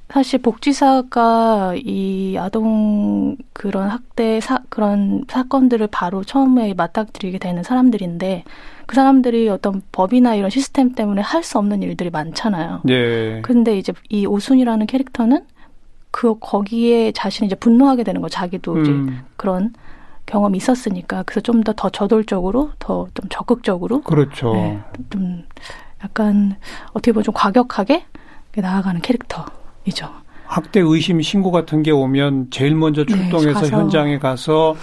사실 0.08 0.40
복지사가 0.40 1.74
이 1.76 2.36
아동 2.38 3.36
그런 3.52 3.88
학대 3.88 4.40
사, 4.40 4.60
그런 4.68 5.24
사건들을 5.28 5.88
바로 5.88 6.22
처음에 6.22 6.74
맞닥뜨리게 6.74 7.38
되는 7.38 7.62
사람들인데 7.62 8.44
그 8.86 8.94
사람들이 8.94 9.48
어떤 9.48 9.82
법이나 9.92 10.36
이런 10.36 10.48
시스템 10.48 10.92
때문에 10.92 11.22
할 11.22 11.42
수 11.42 11.58
없는 11.58 11.82
일들이 11.82 12.10
많잖아요. 12.10 12.80
네. 12.84 13.40
근데 13.42 13.76
이제 13.78 13.92
이 14.08 14.26
오순이라는 14.26 14.86
캐릭터는 14.86 15.44
그 16.12 16.38
거기에 16.38 17.12
자신이 17.12 17.46
이제 17.46 17.54
분노하게 17.56 18.04
되는 18.04 18.20
거 18.22 18.28
자기도 18.28 18.80
이제 18.80 18.90
음, 18.90 19.22
그런 19.36 19.74
경험이 20.24 20.56
있었으니까 20.58 21.24
그래서 21.24 21.40
좀더더 21.40 21.90
저돌적으로 21.90 22.70
더 22.78 23.08
좀 23.14 23.28
적극적으로 23.28 24.00
그렇죠. 24.02 24.54
네, 24.54 24.80
좀 25.10 25.44
약간 26.02 26.56
어떻게 26.90 27.12
보면 27.12 27.24
좀 27.24 27.34
과격하게 27.34 28.04
나아가는 28.56 29.00
캐릭터 29.02 29.44
이죠. 29.86 30.08
학대 30.46 30.80
의심 30.80 31.20
신고 31.22 31.50
같은 31.50 31.82
게 31.82 31.90
오면 31.90 32.48
제일 32.50 32.74
먼저 32.76 33.04
네, 33.04 33.12
출동해서 33.14 33.60
가서. 33.60 33.66
현장에 33.76 34.18
가서 34.18 34.76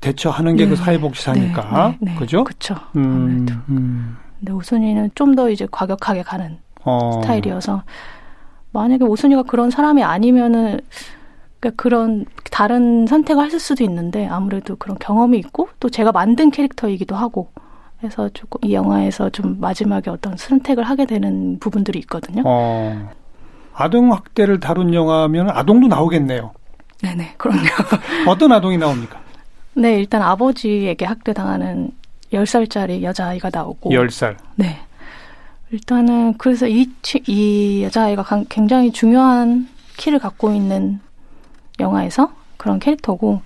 대처하는 0.00 0.56
게그 0.56 0.70
네, 0.70 0.76
사회복지사니까 0.76 1.88
네, 1.88 1.98
네, 2.00 2.12
네. 2.12 2.18
그죠? 2.18 2.44
그렇죠. 2.44 2.74
음, 2.96 3.02
아무래도. 3.04 3.54
음. 3.68 4.16
근데 4.38 4.52
오순이는 4.52 5.10
좀 5.14 5.34
더 5.34 5.48
이제 5.50 5.66
과격하게 5.70 6.22
가는 6.22 6.58
어. 6.84 7.20
스타일이어서 7.22 7.82
만약에 8.72 9.04
오순이가 9.04 9.44
그런 9.44 9.70
사람이 9.70 10.02
아니면은 10.02 10.80
그러니까 11.60 11.82
그런 11.82 12.26
다른 12.50 13.06
선택을 13.06 13.46
했을 13.46 13.58
수도 13.60 13.84
있는데 13.84 14.26
아무래도 14.26 14.76
그런 14.76 14.98
경험이 14.98 15.38
있고 15.38 15.68
또 15.80 15.88
제가 15.88 16.12
만든 16.12 16.50
캐릭터이기도 16.50 17.14
하고 17.16 17.48
해서 18.02 18.28
조금 18.34 18.58
이 18.68 18.74
영화에서 18.74 19.30
좀 19.30 19.58
마지막에 19.60 20.10
어떤 20.10 20.36
선택을 20.36 20.84
하게 20.84 21.06
되는 21.06 21.58
부분들이 21.60 22.00
있거든요. 22.00 22.42
어. 22.44 23.10
아동 23.74 24.12
학대를 24.12 24.60
다룬 24.60 24.94
영화면 24.94 25.50
아동도 25.50 25.86
나오겠네요. 25.88 26.52
네네 27.02 27.34
그럼요. 27.36 27.60
어떤 28.28 28.52
아동이 28.52 28.78
나옵니까? 28.78 29.20
네 29.74 29.98
일단 29.98 30.22
아버지에게 30.22 31.04
학대당하는 31.04 31.90
10살짜리 32.32 33.02
여자아이가 33.02 33.50
나오고 33.52 33.92
열 33.92 34.10
살. 34.10 34.36
네. 34.56 34.78
일단은 35.70 36.34
그래서 36.38 36.68
이, 36.68 36.88
치- 37.02 37.22
이 37.26 37.82
여자아이가 37.84 38.22
강- 38.22 38.44
굉장히 38.48 38.92
중요한 38.92 39.68
키를 39.96 40.18
갖고 40.20 40.52
있는 40.52 41.00
영화에서 41.80 42.30
그런 42.56 42.78
캐릭터고 42.78 43.42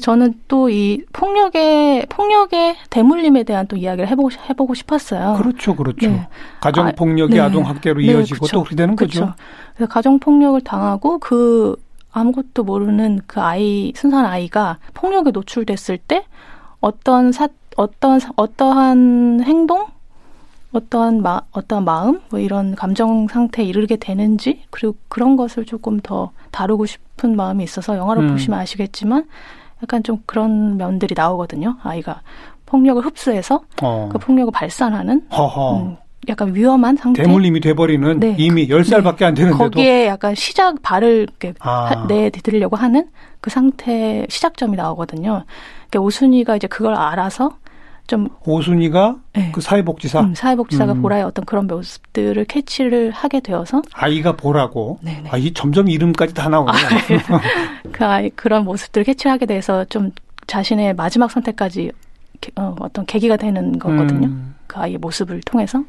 저는 0.00 0.34
또 0.48 0.68
이 0.68 1.02
폭력의 1.14 2.06
폭력의 2.10 2.76
대물림에 2.90 3.44
대한 3.44 3.66
또 3.66 3.76
이야기를 3.76 4.06
해보고 4.10 4.28
싶- 4.30 4.50
해보고 4.50 4.74
싶었어요. 4.74 5.36
그렇죠, 5.38 5.74
그렇죠. 5.74 6.10
네. 6.10 6.28
가정 6.60 6.92
폭력이 6.94 7.34
네. 7.34 7.40
아, 7.40 7.50
동 7.50 7.64
학대로 7.66 8.00
네, 8.00 8.08
이어지고 8.08 8.40
그쵸. 8.44 8.52
또 8.52 8.60
그렇게 8.64 8.76
되는 8.76 8.94
거죠. 8.96 9.20
그쵸. 9.20 9.34
그래서 9.74 9.88
가정 9.90 10.18
폭력을 10.18 10.60
당하고 10.60 11.18
그 11.18 11.74
아무것도 12.12 12.64
모르는 12.64 13.20
그 13.26 13.40
아이 13.40 13.92
순수한 13.96 14.26
아이가 14.26 14.76
폭력에 14.92 15.30
노출됐을 15.30 15.96
때 15.98 16.24
어떤 16.80 17.32
사 17.32 17.48
어떤 17.76 18.18
사- 18.20 18.32
어떠한 18.36 19.42
행동 19.44 19.86
어떠한 20.72 21.22
마 21.22 21.40
어떠한 21.52 21.84
마음 21.84 22.20
뭐 22.30 22.38
이런 22.40 22.74
감정 22.74 23.26
상태에 23.28 23.64
이르게 23.64 23.96
되는지 23.96 24.64
그리고 24.70 24.96
그런 25.08 25.36
것을 25.36 25.64
조금 25.64 25.98
더 26.00 26.30
다루고 26.50 26.84
싶은 26.86 27.36
마음이 27.36 27.64
있어서 27.64 27.96
영화를 27.96 28.24
음. 28.24 28.32
보시면 28.32 28.58
아시겠지만 28.60 29.24
약간 29.82 30.02
좀 30.02 30.22
그런 30.26 30.76
면들이 30.76 31.14
나오거든요 31.16 31.76
아이가 31.82 32.22
폭력을 32.66 33.04
흡수해서 33.04 33.62
어. 33.82 34.08
그 34.12 34.18
폭력을 34.18 34.52
발산하는. 34.52 35.22
음, 35.32 35.96
약간 36.28 36.54
위험한 36.54 36.96
상태 36.96 37.22
대물림이 37.22 37.60
돼버리는 37.60 38.20
네. 38.20 38.34
이미 38.38 38.68
열살밖에안 38.68 39.34
되는데도 39.34 39.56
거기에 39.64 40.06
약간 40.06 40.34
시작 40.34 40.82
발을 40.82 41.22
이렇게 41.22 41.54
아. 41.60 41.84
하- 41.86 42.06
내드리려고 42.06 42.76
하는 42.76 43.08
그 43.40 43.48
상태 43.48 44.26
시작점이 44.28 44.76
나오거든요. 44.76 45.44
그러니까 45.88 46.00
오순이가 46.00 46.56
이제 46.56 46.66
그걸 46.66 46.94
알아서 46.94 47.56
좀 48.08 48.26
오순이가 48.46 49.16
네. 49.34 49.50
그 49.52 49.60
사회복지사 49.60 50.20
음, 50.20 50.34
사회복지사가 50.34 50.92
음. 50.94 51.02
보라의 51.02 51.22
어떤 51.24 51.44
그런 51.44 51.66
모습들을 51.66 52.42
캐치를 52.46 53.10
하게 53.10 53.40
되어서 53.40 53.82
아이가 53.92 54.32
보라고 54.32 54.98
네네. 55.02 55.28
아, 55.30 55.36
이 55.36 55.52
점점 55.52 55.88
이름까지 55.90 56.32
다 56.32 56.48
나오네요. 56.48 56.72
그 57.92 58.04
아이 58.06 58.30
그런 58.30 58.64
모습들을 58.64 59.04
캐치하게 59.04 59.44
돼서 59.46 59.84
좀 59.84 60.10
자신의 60.46 60.94
마지막 60.94 61.30
선택까지 61.30 61.92
게- 62.40 62.50
어, 62.56 62.74
어떤 62.80 63.04
계기가 63.04 63.36
되는 63.36 63.78
거거든요. 63.78 64.28
음. 64.28 64.54
그 64.66 64.80
아이의 64.80 64.96
모습을 64.98 65.42
통해서 65.42 65.84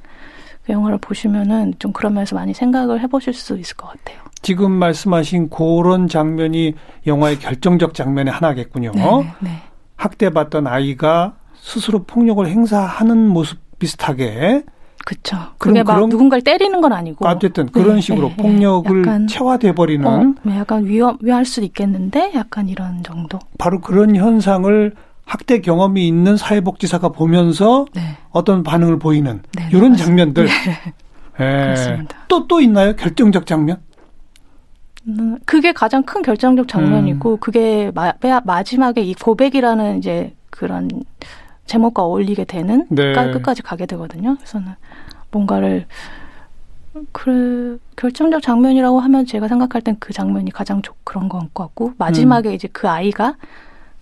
그 0.66 0.74
영화를 0.74 0.98
보시면은 0.98 1.74
좀 1.80 1.94
그러면서 1.94 2.36
많이 2.36 2.54
생각을 2.54 3.00
해보실 3.00 3.34
수 3.34 3.58
있을 3.58 3.78
것 3.78 3.88
같아요. 3.88 4.20
지금 4.42 4.74
말씀하신 4.74 5.50
그런 5.50 6.10
장면이 6.10 6.74
영화의 7.08 7.40
결정적 7.40 7.94
장면의 7.94 8.34
하나겠군요. 8.34 8.92
네, 8.94 9.04
네. 9.40 9.52
학대받던 9.96 10.68
아이가 10.68 11.36
스스로 11.62 12.04
폭력을 12.04 12.46
행사하는 12.48 13.28
모습 13.28 13.60
비슷하게 13.80 14.64
그쵸. 15.06 15.38
그럼 15.58 15.74
그게 15.74 15.84
막 15.84 15.96
그런- 15.96 16.10
누군가를 16.10 16.44
때리는 16.44 16.82
건 16.82 16.92
아니고. 16.94 17.28
어쨌든 17.28 17.68
그런 17.72 17.96
네, 17.96 18.02
식으로 18.02 18.30
네, 18.30 18.36
네. 18.36 18.44
폭력을 18.44 19.00
약간, 19.02 19.28
체화돼 19.28 19.74
버리는 19.74 20.06
어, 20.06 20.34
네, 20.44 20.58
약간 20.58 20.86
위험, 20.86 21.18
위할 21.22 21.46
수도 21.46 21.66
있겠는데 21.66 22.34
약간 22.36 22.68
이런 22.68 23.02
정도. 23.04 23.40
바로 23.58 23.80
그런 23.80 24.16
현상을 24.16 24.94
학대 25.26 25.62
경험이 25.62 26.08
있는 26.08 26.38
사회복지사가 26.38 27.10
보면서 27.10 27.86
네. 27.96 28.02
어떤 28.32 28.62
반응을 28.64 29.00
보이는 29.00 29.42
네, 29.56 29.64
네, 29.64 29.70
이런 29.70 29.92
맞습니다. 29.92 30.06
장면들. 30.06 30.46
네, 30.46 30.52
예. 31.40 31.64
그렇습니다. 31.64 32.18
또, 32.28 32.48
또 32.48 32.60
있나요? 32.60 32.96
결정적 32.96 33.46
장면? 33.46 33.78
음, 35.08 35.38
그게 35.46 35.72
가장 35.72 36.04
큰 36.04 36.22
결정적 36.22 36.68
장면이고, 36.68 37.32
음. 37.34 37.38
그게 37.40 37.90
마, 37.96 38.12
마- 38.22 38.42
마지막에 38.44 39.02
이 39.02 39.14
고백이라는 39.14 39.98
이제 40.00 40.36
그런 40.50 40.90
제목과 41.70 42.04
어울리게 42.04 42.44
되는 42.46 42.86
네. 42.90 43.14
끝까지 43.14 43.62
가게 43.62 43.86
되거든요. 43.86 44.36
그래서는 44.36 44.74
뭔가를 45.32 45.86
그 47.12 47.80
결정적 47.96 48.42
장면이라고 48.42 49.00
하면 49.00 49.26
제가 49.26 49.48
생각할 49.48 49.82
땐 49.82 49.96
그 50.00 50.12
장면이 50.12 50.52
가장 50.52 50.82
좋 50.82 50.96
그런 51.04 51.30
것 51.30 51.48
같고 51.54 51.94
마지막에 51.98 52.50
음. 52.50 52.54
이제 52.56 52.68
그 52.72 52.90
아이가 52.90 53.36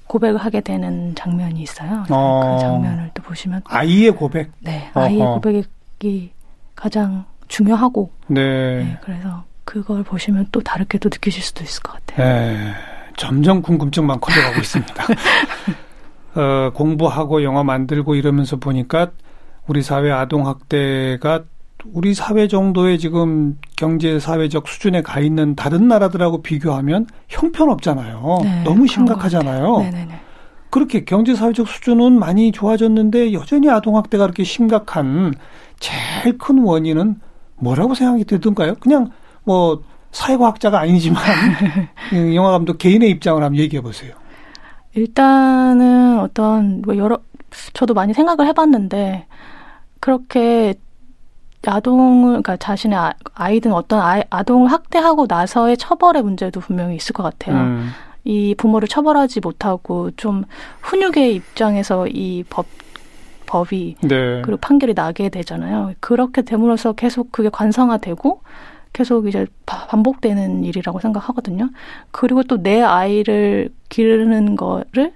고백을 0.08 0.40
하게 0.40 0.62
되는 0.62 1.14
장면이 1.16 1.62
있어요. 1.62 2.06
어. 2.10 2.56
그 2.56 2.62
장면을 2.62 3.12
또 3.14 3.22
보시면 3.24 3.62
아이의 3.66 4.12
고백. 4.12 4.52
네, 4.60 4.90
아이의 4.94 5.22
어허. 5.22 5.34
고백이 5.36 6.32
가장 6.76 7.26
중요하고. 7.50 8.10
네. 8.28 8.42
네. 8.84 8.98
그래서 9.02 9.44
그걸 9.66 10.04
보시면 10.04 10.48
또 10.54 10.62
다르게 10.62 10.98
또 10.98 11.10
느끼실 11.10 11.44
수도 11.44 11.64
있을 11.64 11.84
것 11.84 11.94
같아요. 11.94 12.26
네. 12.26 12.74
점점 13.18 13.62
궁금증만 13.62 14.20
커져가고 14.22 14.60
있습니다. 14.60 15.06
어, 16.38 16.72
공부하고 16.74 17.44
영화 17.44 17.64
만들고 17.64 18.16
이러면서 18.16 18.58
보니까 18.58 19.12
우리 19.66 19.82
사회 19.82 20.12
아동 20.12 20.48
학대가 20.48 21.44
우리 21.94 22.14
사회 22.14 22.48
정도의 22.48 23.00
지금 23.00 23.58
경제 23.76 24.20
사회적 24.20 24.68
수준에 24.68 25.02
가 25.02 25.20
있는 25.20 25.56
다른 25.56 25.88
나라들하고 25.88 26.42
비교하면 26.42 27.08
형편없잖아요. 27.28 28.40
네, 28.44 28.64
너무 28.64 28.88
심각하잖아요. 28.88 29.80
그렇게 30.70 31.06
경제 31.06 31.34
사회적 31.34 31.68
수준은 31.68 32.20
많이 32.20 32.52
좋아졌는데 32.52 33.34
여전히 33.34 33.70
아동 33.70 33.98
학대가 33.98 34.26
그렇게 34.26 34.44
심각한 34.44 35.34
제일 35.80 36.38
큰 36.38 36.60
원인은 36.60 37.16
뭐라고 37.56 37.96
생각이 37.96 38.26
들던가요? 38.26 38.76
그냥 38.76 39.10
뭐 39.44 39.82
사회과학자가 40.12 40.80
아니지만 40.80 41.24
영화 42.36 42.52
감독 42.52 42.78
개인의 42.78 43.10
입장을 43.10 43.42
한번 43.42 43.60
얘기해 43.60 43.82
보세요. 43.82 44.14
일단은 44.98 46.20
어떤 46.20 46.82
뭐 46.82 46.98
여러 46.98 47.20
저도 47.74 47.94
많이 47.94 48.14
생각을 48.14 48.48
해봤는데 48.48 49.28
그렇게 50.00 50.74
아동을 51.66 52.28
그러니까 52.30 52.58
자신의 52.58 52.98
아, 52.98 53.14
아이든 53.36 53.74
어떤 53.74 54.02
아이, 54.02 54.24
아동을 54.30 54.72
학대하고 54.72 55.28
나서의 55.28 55.78
처벌의 55.78 56.24
문제도 56.24 56.60
분명히 56.60 56.96
있을 56.96 57.14
것 57.14 57.24
같아요. 57.24 57.56
음. 57.58 57.90
이 58.24 58.56
부모를 58.56 58.88
처벌하지 58.88 59.40
못하고 59.40 60.12
좀 60.18 60.44
훈육의 60.82 61.36
입장에서 61.36 62.08
이 62.08 62.44
법 62.50 62.66
법이 63.46 63.96
네. 64.02 64.42
그리고 64.42 64.58
판결이 64.58 64.94
나게 64.94 65.30
되잖아요. 65.30 65.94
그렇게 66.02 66.42
됨으로써 66.42 66.92
계속 66.92 67.32
그게 67.32 67.48
관성화되고 67.50 68.42
계속 68.98 69.28
이제 69.28 69.46
반복되는 69.68 70.64
일이라고 70.64 71.00
생각하거든요. 71.00 71.70
그리고 72.12 72.42
또 72.44 72.58
내 72.58 72.82
아이를 72.82 73.70
기르는 73.90 74.56
거를 74.56 75.14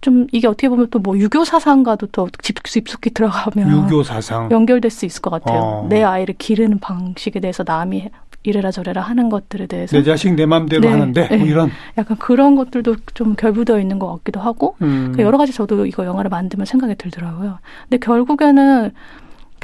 좀 0.00 0.26
이게 0.32 0.48
어떻게 0.48 0.68
보면 0.68 0.88
또 0.90 0.98
뭐 0.98 1.16
유교 1.16 1.44
사상과도 1.44 2.08
더 2.08 2.26
깊숙이 2.42 3.10
들어가면 3.10 3.70
유교 3.70 4.02
사상 4.02 4.50
연결될 4.50 4.90
수 4.90 5.06
있을 5.06 5.22
것 5.22 5.30
같아요. 5.30 5.60
어. 5.60 5.86
내 5.88 6.02
아이를 6.02 6.34
기르는 6.36 6.80
방식에 6.80 7.38
대해서 7.38 7.62
남이 7.64 8.08
이래라 8.42 8.70
저래라 8.72 9.02
하는 9.02 9.28
것들에 9.28 9.66
대해서 9.66 9.96
내 9.96 10.02
자식 10.02 10.34
내 10.34 10.46
마음대로 10.46 10.80
네, 10.82 10.88
하는데 10.88 11.28
네. 11.28 11.36
뭐 11.36 11.46
이런 11.46 11.70
약간 11.98 12.16
그런 12.16 12.56
것들도 12.56 12.96
좀 13.14 13.34
결부되어 13.36 13.78
있는 13.80 13.98
것 14.00 14.10
같기도 14.16 14.40
하고 14.40 14.74
음. 14.82 15.12
그 15.14 15.22
여러 15.22 15.38
가지 15.38 15.52
저도 15.52 15.86
이거 15.86 16.04
영화를 16.04 16.28
만들면 16.28 16.66
생각이 16.66 16.96
들더라고요. 16.96 17.58
근데 17.88 17.98
결국에는 17.98 18.90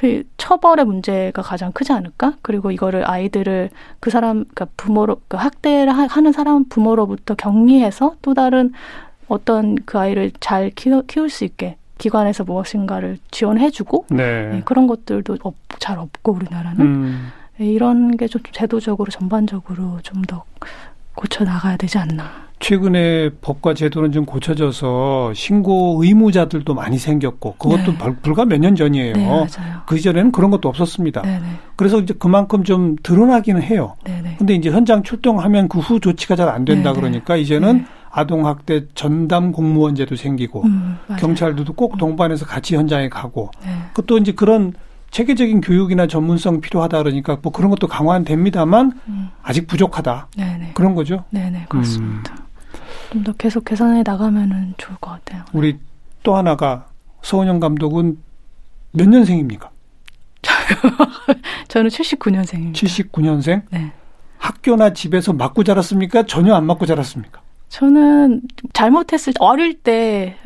그 0.02 0.24
처벌의 0.36 0.84
문제가 0.84 1.42
가장 1.42 1.70
크지 1.70 1.92
않을까? 1.92 2.34
그리고 2.42 2.72
이거를 2.72 3.08
아이들을 3.08 3.70
그 4.00 4.10
사람, 4.10 4.38
그러니까 4.52 4.66
부모로, 4.76 5.20
그 5.28 5.36
학대를 5.36 5.92
하는 5.92 6.32
사람 6.32 6.64
부모로부터 6.68 7.36
격리해서 7.36 8.16
또 8.20 8.34
다른 8.34 8.72
어떤 9.28 9.76
그 9.84 10.00
아이를 10.00 10.32
잘 10.40 10.70
키우, 10.70 11.04
키울 11.06 11.30
수 11.30 11.44
있게 11.44 11.76
기관에서 11.98 12.42
무엇인가를 12.42 13.18
지원해주고 13.30 14.06
네. 14.10 14.48
네, 14.48 14.62
그런 14.64 14.88
것들도 14.88 15.38
없, 15.44 15.54
잘 15.78 16.00
없고 16.00 16.32
우리나라는 16.32 16.80
음. 16.80 17.28
네, 17.58 17.66
이런 17.66 18.16
게 18.16 18.26
좀 18.26 18.42
제도적으로 18.50 19.08
전반적으로 19.12 20.00
좀 20.02 20.22
더 20.26 20.44
고쳐 21.14 21.44
나가야 21.44 21.76
되지 21.76 21.98
않나. 21.98 22.24
최근에 22.62 23.30
법과 23.40 23.74
제도는 23.74 24.12
좀 24.12 24.24
고쳐져서 24.24 25.34
신고 25.34 26.00
의무자들도 26.02 26.72
많이 26.74 26.96
생겼고 26.96 27.56
그것도 27.58 27.92
네. 27.98 28.16
불과 28.22 28.44
몇 28.44 28.62
년 28.62 28.76
전이에요. 28.76 29.14
네. 29.14 29.46
그 29.86 29.98
이전에는 29.98 30.30
그런 30.30 30.52
것도 30.52 30.68
없었습니다. 30.68 31.22
네, 31.22 31.40
네. 31.40 31.46
그래서 31.74 31.98
이제 31.98 32.14
그만큼 32.16 32.62
좀 32.62 32.94
드러나기는 33.02 33.60
해요. 33.60 33.96
네, 34.04 34.20
네. 34.22 34.36
근데 34.38 34.54
이제 34.54 34.70
현장 34.70 35.02
출동하면 35.02 35.68
그 35.68 35.80
후 35.80 35.98
조치가 35.98 36.36
잘 36.36 36.48
안 36.48 36.64
된다 36.64 36.92
그러니까 36.92 37.34
이제는 37.34 37.84
아동학대 38.10 38.86
전담 38.94 39.50
공무원제도 39.50 40.14
생기고 40.14 40.62
음, 40.64 40.96
경찰들도 41.18 41.72
꼭 41.72 41.98
동반해서 41.98 42.46
같이 42.46 42.76
현장에 42.76 43.08
가고 43.08 43.50
네. 43.64 43.70
그것도 43.94 44.18
이제 44.18 44.30
그런 44.32 44.72
체계적인 45.10 45.60
교육이나 45.62 46.06
전문성 46.06 46.60
필요하다 46.60 46.98
그러니까 47.02 47.38
뭐 47.42 47.50
그런 47.50 47.70
것도 47.70 47.88
강화됩니다만 47.88 48.92
음. 49.08 49.28
아직 49.42 49.66
부족하다 49.66 50.28
네네. 50.36 50.70
그런 50.74 50.94
거죠. 50.94 51.24
네네 51.30 51.66
그렇습니다. 51.68 52.32
음. 52.38 52.51
좀 53.12 53.22
더 53.24 53.32
계속 53.32 53.64
개선해 53.64 54.02
나가면은 54.04 54.74
좋을 54.78 54.96
것 54.98 55.10
같아요. 55.10 55.44
우리 55.52 55.78
또 56.22 56.34
하나가 56.34 56.86
서은영 57.22 57.60
감독은 57.60 58.18
몇 58.92 59.08
년생입니까? 59.08 59.70
저는 61.68 61.90
79년생입니다. 61.90 62.72
79년생? 62.74 63.62
네. 63.70 63.92
학교나 64.38 64.92
집에서 64.92 65.32
맞고 65.32 65.62
자랐습니까? 65.62 66.24
전혀 66.24 66.54
안 66.54 66.66
맞고 66.66 66.86
자랐습니까? 66.86 67.40
저는 67.68 68.42
잘못했을 68.72 69.32
때 69.34 69.38
어릴 69.40 69.74
때 69.74 70.36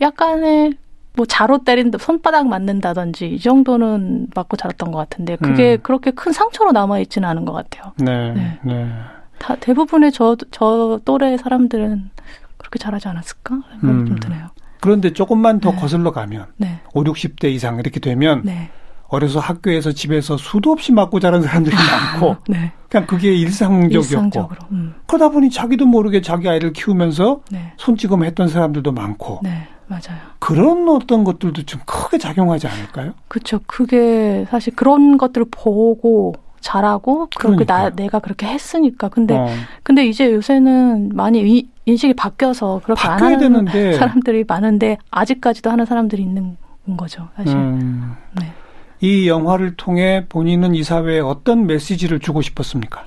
약간의 0.00 0.74
뭐 1.14 1.26
자로 1.26 1.64
때린다 1.64 1.98
손바닥 1.98 2.46
맞는다든지 2.46 3.26
이 3.26 3.38
정도는 3.38 4.28
맞고 4.34 4.56
자랐던 4.56 4.92
것 4.92 4.98
같은데 4.98 5.36
그게 5.36 5.74
음. 5.74 5.82
그렇게 5.82 6.10
큰 6.12 6.32
상처로 6.32 6.72
남아 6.72 7.00
있지는 7.00 7.28
않은 7.28 7.44
것 7.44 7.52
같아요. 7.52 7.92
네. 7.98 8.32
네. 8.32 8.58
네. 8.64 8.88
다 9.38 9.56
대부분의 9.56 10.12
저 10.12 10.36
저 10.50 11.00
또래 11.04 11.36
사람들은 11.36 12.10
그렇게 12.56 12.78
잘하지 12.78 13.08
않았을까 13.08 13.54
생각이 13.80 13.86
음. 13.86 14.06
좀 14.06 14.18
드네요. 14.20 14.48
그런데 14.80 15.12
조금만 15.12 15.60
더 15.60 15.72
네. 15.72 15.76
거슬러 15.76 16.12
가면 16.12 16.46
네. 16.56 16.80
5, 16.94 17.02
60대 17.04 17.46
이상 17.52 17.78
이렇게 17.78 17.98
되면 18.00 18.42
네. 18.44 18.70
어려서 19.08 19.40
학교에서 19.40 19.92
집에서 19.92 20.36
수도 20.36 20.70
없이 20.70 20.92
맞고 20.92 21.18
자란 21.20 21.42
사람들이 21.42 21.74
많고 21.74 22.36
네. 22.48 22.72
그냥 22.88 23.06
그게 23.06 23.34
일상적이었고 23.34 24.46
음. 24.72 24.94
그러다 25.06 25.30
보니 25.30 25.50
자기도 25.50 25.86
모르게 25.86 26.20
자기 26.20 26.48
아이를 26.48 26.72
키우면서 26.72 27.40
네. 27.50 27.72
손찌검 27.78 28.24
했던 28.24 28.48
사람들도 28.48 28.92
많고 28.92 29.40
네, 29.42 29.66
맞아요. 29.86 30.18
그런 30.38 30.88
어떤 30.90 31.24
것들도 31.24 31.62
좀 31.64 31.80
크게 31.86 32.18
작용하지 32.18 32.66
않을까요? 32.68 33.14
그렇죠. 33.28 33.60
그게 33.66 34.46
사실 34.50 34.74
그런 34.76 35.16
것들을 35.16 35.46
보고 35.50 36.34
잘하고 36.60 37.28
그렇게 37.36 37.64
나 37.64 37.90
내가 37.90 38.18
그렇게 38.18 38.46
했으니까 38.46 39.08
근데 39.08 39.34
어. 39.34 39.48
근데 39.82 40.06
이제 40.06 40.32
요새는 40.32 41.10
많이 41.14 41.40
이, 41.40 41.68
인식이 41.86 42.14
바뀌어서 42.14 42.80
그렇게 42.84 43.06
안 43.06 43.22
하는 43.22 43.38
되는데. 43.38 43.92
사람들이 43.94 44.44
많은데 44.46 44.98
아직까지도 45.10 45.70
하는 45.70 45.84
사람들이 45.86 46.22
있는 46.22 46.56
거죠 46.96 47.28
사실. 47.36 47.56
음. 47.56 48.14
네. 48.40 48.52
이 49.00 49.28
영화를 49.28 49.76
통해 49.76 50.26
본인은 50.28 50.74
이 50.74 50.82
사회에 50.82 51.20
어떤 51.20 51.66
메시지를 51.66 52.18
주고 52.18 52.42
싶었습니까? 52.42 53.06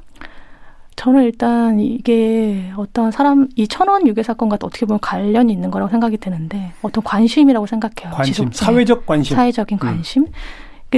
저는 0.96 1.24
일단 1.24 1.80
이게 1.80 2.72
어떤 2.78 3.12
사람 3.12 3.48
이 3.56 3.68
천원 3.68 4.08
유괴 4.08 4.24
사건과 4.24 4.58
어떻게 4.62 4.86
보면 4.86 5.00
관련이 5.02 5.52
있는 5.52 5.72
거라고 5.72 5.90
생각이 5.90 6.18
드는데 6.18 6.74
어떤 6.82 7.04
관심이라고 7.04 7.66
생각해요. 7.66 8.14
관심, 8.16 8.52
지속, 8.52 8.66
사회적 8.66 9.06
관심, 9.06 9.36
사회적인 9.36 9.78
음. 9.78 9.80
관심. 9.80 10.24
음. 10.24 10.32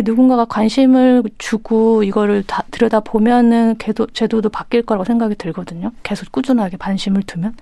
누군가가 0.01 0.45
관심을 0.45 1.23
주고 1.37 2.03
이거를 2.03 2.43
다 2.43 2.63
들여다 2.71 3.01
보면은 3.01 3.75
제도, 3.77 4.07
제도도 4.07 4.49
바뀔 4.49 4.81
거라고 4.81 5.05
생각이 5.05 5.35
들거든요. 5.35 5.91
계속 6.01 6.31
꾸준하게 6.31 6.77
관심을 6.77 7.23
두면 7.23 7.55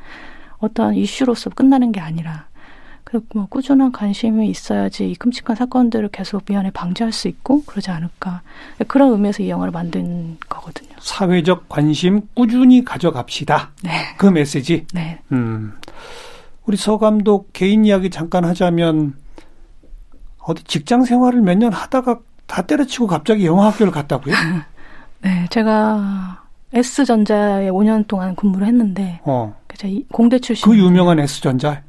어떤 0.60 0.96
이슈로서 0.96 1.50
끝나는 1.50 1.92
게 1.92 2.00
아니라 2.00 2.46
그뭐 3.04 3.48
꾸준한 3.50 3.92
관심이 3.92 4.50
있어야지 4.50 5.12
이 5.12 5.16
끔찍한 5.16 5.56
사건들을 5.58 6.10
계속 6.10 6.44
미연에 6.48 6.72
방지할 6.72 7.12
수 7.12 7.28
있고 7.28 7.64
그러지 7.66 7.92
않을까 7.92 8.42
그런 8.88 9.12
의미에서 9.12 9.44
이 9.44 9.50
영화를 9.50 9.72
만든 9.72 10.38
거거든요. 10.48 10.92
사회적 11.00 11.68
관심 11.68 12.22
꾸준히 12.34 12.86
가져갑시다. 12.86 13.72
네. 13.84 13.92
그 14.18 14.28
메시지. 14.28 14.86
네. 14.94 15.20
음. 15.34 15.74
우리 16.66 16.78
서 16.78 16.98
감독 16.98 17.52
개인 17.52 17.84
이야기 17.84 18.10
잠깐 18.10 18.46
하자면 18.46 19.16
어디 20.44 20.64
직장 20.64 21.04
생활을 21.04 21.42
몇 21.42 21.56
년 21.58 21.72
하다가 21.74 22.20
다 22.48 22.62
때려치고 22.64 23.08
갑자기 23.08 23.46
영화 23.46 23.68
학교를 23.68 23.92
갔다고요? 23.92 24.34
네, 25.22 25.46
제가 25.50 26.42
S전자에 26.74 27.70
5년 27.70 28.08
동안 28.08 28.36
근무를 28.36 28.68
했는데, 28.68 29.20
어. 29.24 29.56
공대 30.12 30.40
출신. 30.40 30.70
그 30.70 30.78
유명한 30.78 31.20
S전자? 31.20 31.82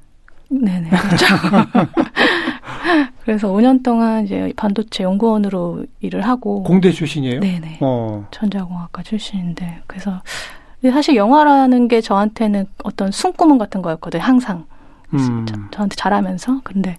네네, 0.51 0.91
그렇죠. 0.91 1.27
그래서 3.25 3.49
5년 3.49 3.83
동안 3.83 4.25
이제 4.25 4.53
반도체 4.57 5.05
연구원으로 5.05 5.87
일을 6.01 6.23
하고. 6.23 6.62
공대 6.62 6.91
출신이에요? 6.91 7.41
네네. 7.41 7.79
어. 7.81 8.27
전자공학과 8.31 9.03
출신인데, 9.03 9.83
그래서 9.87 10.21
사실 10.91 11.15
영화라는 11.17 11.88
게 11.88 12.01
저한테는 12.01 12.67
어떤 12.85 13.11
숨구멍 13.12 13.59
같은 13.59 13.83
거였거든요, 13.83 14.23
항상. 14.23 14.65
음. 15.15 15.47
저, 15.47 15.55
저한테 15.71 15.95
잘하면서. 15.97 16.61
근데 16.65 16.99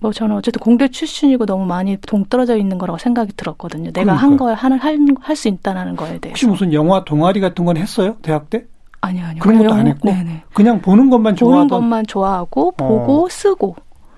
뭐 0.00 0.12
저는 0.12 0.36
어쨌든 0.36 0.60
공대 0.60 0.88
출신이고 0.88 1.46
너무 1.46 1.66
많이 1.66 1.96
동떨어져 1.96 2.56
있는 2.56 2.78
거라고 2.78 2.98
생각이 2.98 3.32
들었거든요. 3.36 3.90
내가 3.92 4.16
그러니까요. 4.16 4.30
한걸 4.30 4.54
하는 4.54 4.78
할수 5.20 5.48
있다라는 5.48 5.96
거에 5.96 6.18
대해서. 6.18 6.28
혹시 6.30 6.46
무슨 6.46 6.72
영화 6.72 7.04
동아리 7.04 7.40
같은 7.40 7.64
건 7.64 7.76
했어요? 7.76 8.16
대학 8.22 8.50
때? 8.50 8.64
아니요, 9.00 9.24
아니요. 9.26 9.42
그런 9.42 9.58
것도 9.58 9.68
그냥 9.68 9.80
안 9.80 9.86
했고? 9.86 10.10
네네. 10.10 10.42
그냥 10.52 10.80
보는 10.80 11.10
것만 11.10 11.34
보는 11.34 11.36
좋아하던 11.36 11.68
것만 11.68 12.06
좋아하고 12.06 12.72
보고 12.72 13.28
쓰고 13.28 13.76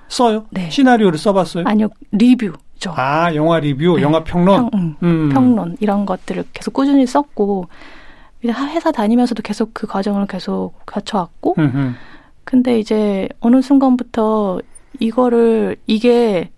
써요? 0.08 0.46
네. 0.50 0.68
시나리오를 0.70 1.18
써봤어요? 1.18 1.64
아니요 1.66 1.88
리뷰 2.12 2.52
죠. 2.78 2.92
아, 2.96 3.32
영화 3.34 3.60
리뷰, 3.60 3.96
네. 3.96 4.02
영화 4.02 4.24
평론. 4.24 4.70
평, 4.70 4.80
음, 4.80 4.96
음. 5.02 5.28
평론 5.28 5.76
이런 5.80 6.06
것들을 6.06 6.46
계속 6.54 6.72
꾸준히 6.72 7.06
썼고 7.06 7.66
이제 8.42 8.52
회사 8.52 8.90
다니면서도 8.90 9.42
계속 9.42 9.74
그 9.74 9.86
과정을 9.86 10.26
계속 10.26 10.72
거쳐왔고 10.86 11.56
음, 11.58 11.72
음. 11.74 11.94
근데 12.44 12.78
이제 12.80 13.28
어느 13.40 13.60
순간부터 13.60 14.60
이거를 15.00 15.76
이게 15.86 16.50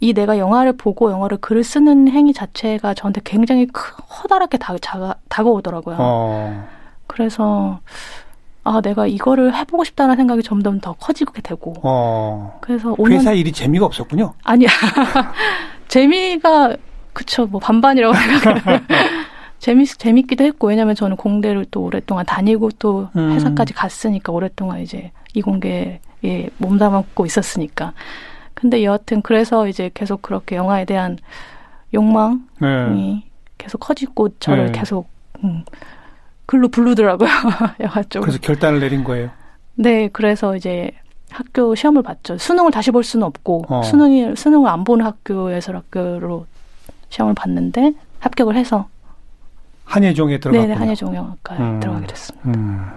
이 0.00 0.12
내가 0.12 0.38
영화를 0.38 0.76
보고 0.76 1.10
영화를 1.10 1.38
글을 1.38 1.64
쓰는 1.64 2.08
행위 2.08 2.32
자체가 2.32 2.94
저한테 2.94 3.20
굉장히 3.24 3.66
크, 3.66 3.96
커다랗게 3.96 4.58
다, 4.58 4.76
자, 4.80 5.16
다가오더라고요. 5.28 5.96
어. 5.98 6.68
그래서 7.06 7.80
아 8.62 8.80
내가 8.82 9.06
이거를 9.06 9.56
해보고 9.56 9.82
싶다는 9.84 10.16
생각이 10.16 10.42
점점 10.42 10.78
더 10.78 10.92
커지게 10.92 11.40
되고 11.40 11.74
어. 11.82 12.58
그래서 12.60 12.94
5년 12.94 13.12
회사 13.12 13.32
일이 13.32 13.50
재미가 13.50 13.86
없었군요. 13.86 14.34
아니야 14.44 14.68
재미가 15.88 16.76
그쵸 17.14 17.46
뭐 17.46 17.58
반반이라고 17.60 18.14
생각해요. 18.14 18.80
재밌 19.58 19.86
재밌기도 19.98 20.44
했고 20.44 20.68
왜냐면 20.68 20.94
저는 20.94 21.16
공대를 21.16 21.64
또 21.70 21.82
오랫동안 21.82 22.26
다니고 22.26 22.70
또 22.78 23.08
음. 23.16 23.32
회사까지 23.32 23.72
갔으니까 23.72 24.32
오랫동안 24.32 24.80
이제 24.80 25.10
이공계 25.34 26.00
에 26.24 26.48
몸담았고 26.58 27.26
있었으니까. 27.26 27.92
근데 28.54 28.82
여하튼 28.82 29.22
그래서 29.22 29.68
이제 29.68 29.90
계속 29.94 30.20
그렇게 30.20 30.56
영화에 30.56 30.84
대한 30.84 31.16
욕망이 31.94 32.40
네. 32.60 33.24
계속 33.56 33.78
커지고 33.78 34.30
저를 34.40 34.66
네. 34.66 34.72
계속 34.72 35.08
음, 35.44 35.64
글로 36.46 36.68
부르더라고요 36.68 37.28
영화 37.80 38.02
쪽으로. 38.02 38.22
그래서 38.22 38.38
결단을 38.40 38.80
내린 38.80 39.04
거예요. 39.04 39.30
네, 39.76 40.08
그래서 40.12 40.56
이제 40.56 40.90
학교 41.30 41.74
시험을 41.74 42.02
봤죠. 42.02 42.38
수능을 42.38 42.70
다시 42.70 42.90
볼 42.90 43.04
수는 43.04 43.26
없고 43.26 43.66
어. 43.68 43.82
수능이 43.82 44.34
수능을 44.34 44.68
안 44.68 44.82
보는 44.82 45.04
학교에서 45.04 45.72
학교로 45.72 46.46
시험을 47.10 47.34
봤는데 47.34 47.92
합격을 48.20 48.56
해서 48.56 48.88
한예종에. 49.84 50.38
네네 50.40 50.74
한예종영학과에 50.74 51.58
음. 51.58 51.80
들어가게 51.80 52.06
됐습니다. 52.06 52.48
음. 52.48 52.90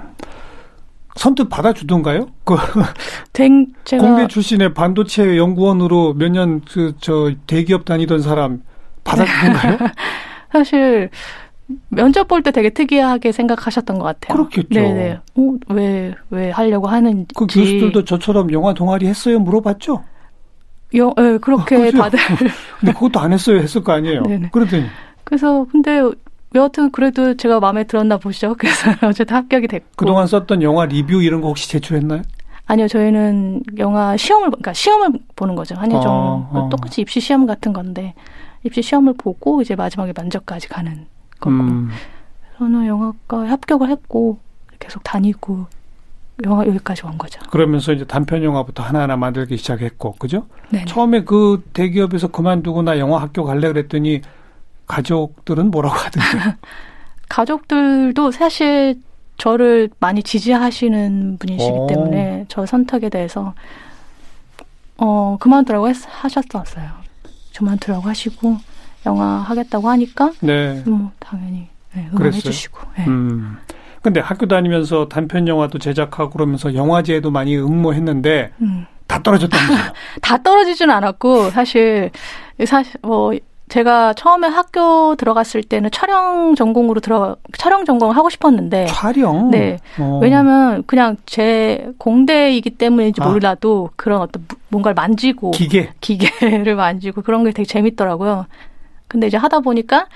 선뜻 1.16 1.50
받아주던가요? 1.50 2.28
그 2.44 2.56
된 3.34 3.68
제가 3.84 4.04
공대 4.06 4.28
출신의 4.28 4.74
반도체 4.74 5.38
연구원으로 5.38 6.14
몇 6.14 6.30
년 6.32 6.62
그 6.62 6.94
저 7.00 7.32
대기업 7.48 7.86
다니던 7.86 8.22
사람 8.22 8.62
받아주던가요? 9.04 9.78
사실 10.52 11.10
면접 11.90 12.28
볼 12.28 12.42
때 12.44 12.52
되게 12.52 12.70
특이하게 12.70 13.32
생각하셨던 13.32 13.98
것 14.00 14.04
같아요. 14.04 14.36
그렇겠죠. 14.38 14.68
네네. 14.72 15.20
어, 15.36 15.42
왜, 15.70 16.14
왜 16.30 16.50
하려고 16.52 16.88
하는지. 16.88 17.28
그 17.36 17.46
교수들도 17.48 18.04
저처럼 18.04 18.52
영화 18.52 18.74
동아리 18.74 19.08
했어요? 19.08 19.40
물어봤죠? 19.40 20.04
여, 20.98 21.14
예, 21.18 21.38
그렇게 21.40 21.76
아? 21.88 21.92
다들. 21.92 22.20
근데 22.82 22.92
그것도 22.94 23.20
안 23.22 23.32
했어요 23.32 23.58
했을 23.60 23.82
거 23.84 23.94
아니에요? 23.94 24.24
네네. 24.24 24.50
그러더니 24.52 24.86
그래서, 25.24 25.66
근데 25.72 26.02
여하튼 26.54 26.92
그래도 26.92 27.36
제가 27.36 27.60
마음에 27.60 27.84
들었나 27.84 28.18
보죠. 28.18 28.56
그래서 28.60 28.92
어쨌든 29.04 29.36
합격이 29.36 29.68
됐고. 29.68 29.88
그동안 29.96 30.28
썼던 30.28 30.62
영화 30.64 30.86
리뷰 30.86 31.22
이런 31.22 31.42
거 31.42 31.48
혹시 31.48 31.70
제출했나요? 31.70 32.22
아니요, 32.68 32.88
저희는 32.88 33.64
영화 33.80 34.16
시험을, 34.16 34.50
그러니까 34.50 34.74
시험을 34.74 35.20
보는 35.36 35.56
거죠. 35.56 35.76
한예종. 35.76 36.06
어, 36.08 36.50
어. 36.52 36.70
똑같이 36.70 37.02
입시 37.02 37.20
시험 37.20 37.46
같은 37.46 37.74
건데, 37.74 38.14
입시 38.64 38.82
시험을 38.82 39.16
보고 39.18 39.62
이제 39.62 39.76
마지막에 39.76 40.14
면접까지 40.16 40.70
가는 40.70 41.06
거고. 41.40 41.56
음. 41.56 41.90
저는 42.58 42.86
영화과에 42.86 43.50
합격을 43.50 43.90
했고, 43.90 44.40
계속 44.80 45.04
다니고, 45.04 45.66
영화 46.46 46.66
여기까지 46.66 47.06
온 47.06 47.18
거죠. 47.18 47.42
그러면서 47.50 47.92
이제 47.92 48.06
단편 48.06 48.42
영화부터 48.44 48.84
하나하나 48.84 49.18
만들기 49.18 49.58
시작했고, 49.58 50.14
그죠? 50.14 50.48
네. 50.70 50.86
처음에 50.86 51.24
그 51.24 51.64
대기업에서 51.74 52.30
그만두고 52.30 52.84
나 52.84 52.98
영화 53.00 53.22
학교 53.22 53.44
갈래 53.44 53.68
그랬더니 53.68 54.22
가족들은 54.92 55.72
뭐라고 55.72 55.96
하던데? 55.96 56.58
가족들도 57.30 58.32
사실 58.32 59.00
저를 59.38 59.90
많이 60.00 60.22
지지하시는 60.22 61.38
분이시기 61.40 61.72
오. 61.72 61.88
때문에 61.88 62.46
저 62.50 62.66
선택에 62.66 63.10
대해서 63.10 63.54
어 64.98 65.38
그만두라고 65.40 65.88
했, 65.88 65.96
하셨었어요. 66.08 66.90
그만두라고 67.56 68.10
하시고 68.10 68.58
영화 69.06 69.26
하겠다고 69.38 69.90
하니까 69.90 70.32
네. 70.42 70.84
뭐 70.86 71.12
당연히 71.20 71.70
네, 71.94 72.04
그랬어요? 72.10 72.20
응원해 72.20 72.40
주시고 72.40 72.80
네. 72.98 73.06
음. 73.08 73.58
근데 74.02 74.20
학교 74.20 74.48
다니면서 74.48 75.08
단편 75.08 75.48
영화도 75.48 75.80
제작하고 75.80 76.32
그러면서 76.32 76.76
영화제에도 76.76 77.32
많이 77.32 77.56
응모했는데 77.56 78.52
음. 78.62 78.86
다 79.08 79.24
떨어졌다면서요? 79.24 79.94
다 80.22 80.44
떨어지진 80.44 80.90
않았고 80.90 81.50
사실 81.52 82.12
사실 82.66 83.00
뭐 83.02 83.32
제가 83.76 84.12
처음에 84.14 84.50
학교 84.50 85.16
들어갔을 85.16 85.64
때는 85.64 85.92
촬영 85.92 86.56
전공으로 86.56 87.00
들어 87.00 87.38
촬영 87.58 87.86
전공을 87.86 88.18
하고 88.18 88.30
싶었는데 88.30 88.88
촬영? 88.88 89.50
네. 89.50 89.78
어. 89.98 90.20
왜냐하면 90.22 90.84
그냥 90.88 91.16
제 91.26 91.90
공대이기 91.98 92.72
때문인지 92.72 93.22
아. 93.22 93.30
몰라도 93.30 93.90
그런 93.96 94.20
어떤 94.20 94.44
무- 94.50 94.56
뭔가를 94.68 94.94
만지고 94.94 95.52
기계. 95.52 95.90
기계를 96.02 96.76
만지고 96.76 97.22
그런 97.22 97.46
게 97.46 97.52
되게 97.52 97.66
재밌더라고요. 97.66 98.46
근데 99.08 99.28
이제 99.28 99.38
하다 99.38 99.62
보니까 99.62 100.08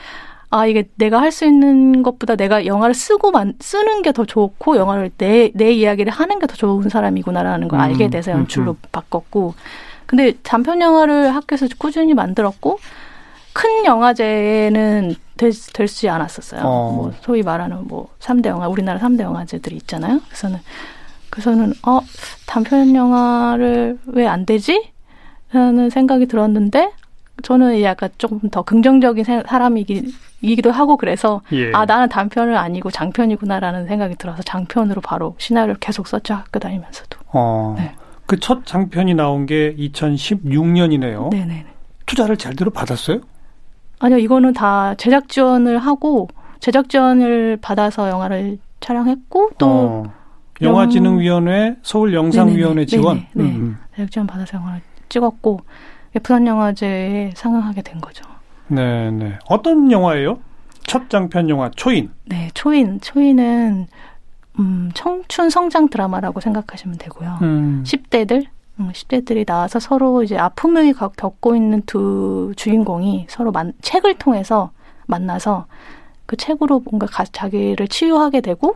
아 0.50 0.66
이게 0.66 0.90
내가 0.96 1.22
할 1.22 1.32
수 1.32 1.46
있는 1.46 2.04
것보다 2.04 2.36
내가 2.36 2.66
영화를 2.66 2.94
쓰고 2.94 3.32
만, 3.32 3.54
쓰는 3.62 4.02
게 4.02 4.12
더 4.12 4.26
좋고 4.26 4.76
영화를 4.76 5.12
내 5.18 5.50
내 5.56 5.72
이야기를 5.72 6.12
하는 6.12 6.40
게 6.40 6.48
더 6.48 6.56
좋은 6.56 6.90
사람이구나라는 6.90 7.70
걸 7.70 7.80
음, 7.80 7.82
알게 7.82 8.10
돼서 8.10 8.32
음, 8.34 8.40
연출로 8.40 8.72
음. 8.72 8.78
바꿨고 8.92 9.54
근데 10.08 10.34
단편 10.44 10.82
영화를 10.82 11.34
학교에서 11.34 11.68
꾸준히 11.80 12.14
만들었고 12.14 12.80
큰 13.58 13.86
영화제는 13.86 15.16
될수 15.38 16.10
않았었어요. 16.10 16.62
어. 16.66 16.92
뭐 16.92 17.14
소위 17.22 17.42
말하는 17.42 17.88
뭐 17.88 18.10
3대 18.20 18.48
영화 18.48 18.68
우리나라 18.68 19.00
3대 19.00 19.22
영화제들이 19.22 19.78
있잖아요. 19.78 20.20
그래서는 20.28 20.60
그래서는 21.30 21.74
어 21.88 22.02
단편 22.46 22.94
영화를 22.94 23.98
왜 24.08 24.28
안 24.28 24.46
되지? 24.46 24.92
라는 25.54 25.90
생각이 25.90 26.26
들었는데 26.26 26.92
저는 27.44 27.82
약간 27.84 28.10
조금 28.18 28.50
더 28.50 28.62
긍정적인 28.62 29.24
세- 29.24 29.44
사람이기도 29.48 30.72
하고 30.72 30.98
그래서 30.98 31.42
예. 31.54 31.72
아 31.74 31.86
나는 31.86 32.10
단편은 32.10 32.58
아니고 32.58 32.92
장편이구나라는 32.92 33.88
생각이 33.88 34.16
들어서 34.16 34.42
장편으로 34.44 35.00
바로 35.00 35.36
시나리오를 35.38 35.80
계속 35.80 36.08
썼죠 36.08 36.34
학교 36.34 36.60
다니면서도. 36.60 37.20
어. 37.32 37.76
네. 37.78 37.94
그첫 38.26 38.66
장편이 38.66 39.14
나온 39.14 39.46
게 39.46 39.74
2016년이네요. 39.78 41.30
네네. 41.32 41.66
투자를 42.06 42.36
제대로 42.38 42.70
받았어요? 42.72 43.22
아니요 44.00 44.20
이거는 44.20 44.54
다 44.54 44.96
제작 44.96 45.30
지원을 45.30 45.80
하고 45.80 46.28
제작 46.60 46.90
지원을 46.90 47.58
받아서 47.62 48.10
영화를 48.10 48.58
촬영했고 48.80 49.52
또 49.58 49.68
어. 49.68 50.04
영화진흥위원회, 50.62 51.76
서울영상위원회. 51.82 52.86
지원. 52.86 53.26
네. 53.34 53.44
음, 53.44 53.78
제작 53.96 54.12
지원 54.12 54.28
받아서 54.28 54.58
영화를 54.58 54.82
찍었고 55.10 55.60
부산 56.24 56.48
영화제에 56.48 57.32
상영하게 57.36 57.82
된 57.82 58.00
거죠. 58.00 58.24
음. 58.72 58.76
네, 58.76 59.12
네. 59.12 59.38
어떤 59.50 59.92
영화예요? 59.92 60.40
첫 60.84 61.10
장편 61.10 61.50
영화 61.50 61.70
초인. 61.76 62.12
네, 62.26 62.50
초인. 62.54 63.00
초인은 63.02 63.88
음, 64.60 64.92
청춘 64.94 65.50
성장 65.50 65.90
드라마라고 65.90 66.40
생각하시면 66.40 66.98
되고요. 66.98 67.40
음. 67.42 67.84
10대들, 67.86 68.42
음, 68.46 68.46
10대들이 68.80 69.46
나와서 69.46 69.80
서로 69.80 70.24
이제 70.24 70.38
아픔을 70.38 70.94
겪- 70.94 71.16
겪고 71.16 71.56
있는 71.56 71.82
두 71.86 72.52
주인공이 72.56 73.28
서로 73.30 73.52
만, 73.52 73.74
책을 73.82 74.16
통해서 74.18 74.72
만나서 75.08 75.66
그 76.26 76.36
책으로 76.36 76.82
뭔가 76.90 77.06
가, 77.08 77.24
자기를 77.24 77.88
치유하게 77.88 78.42
되고 78.42 78.76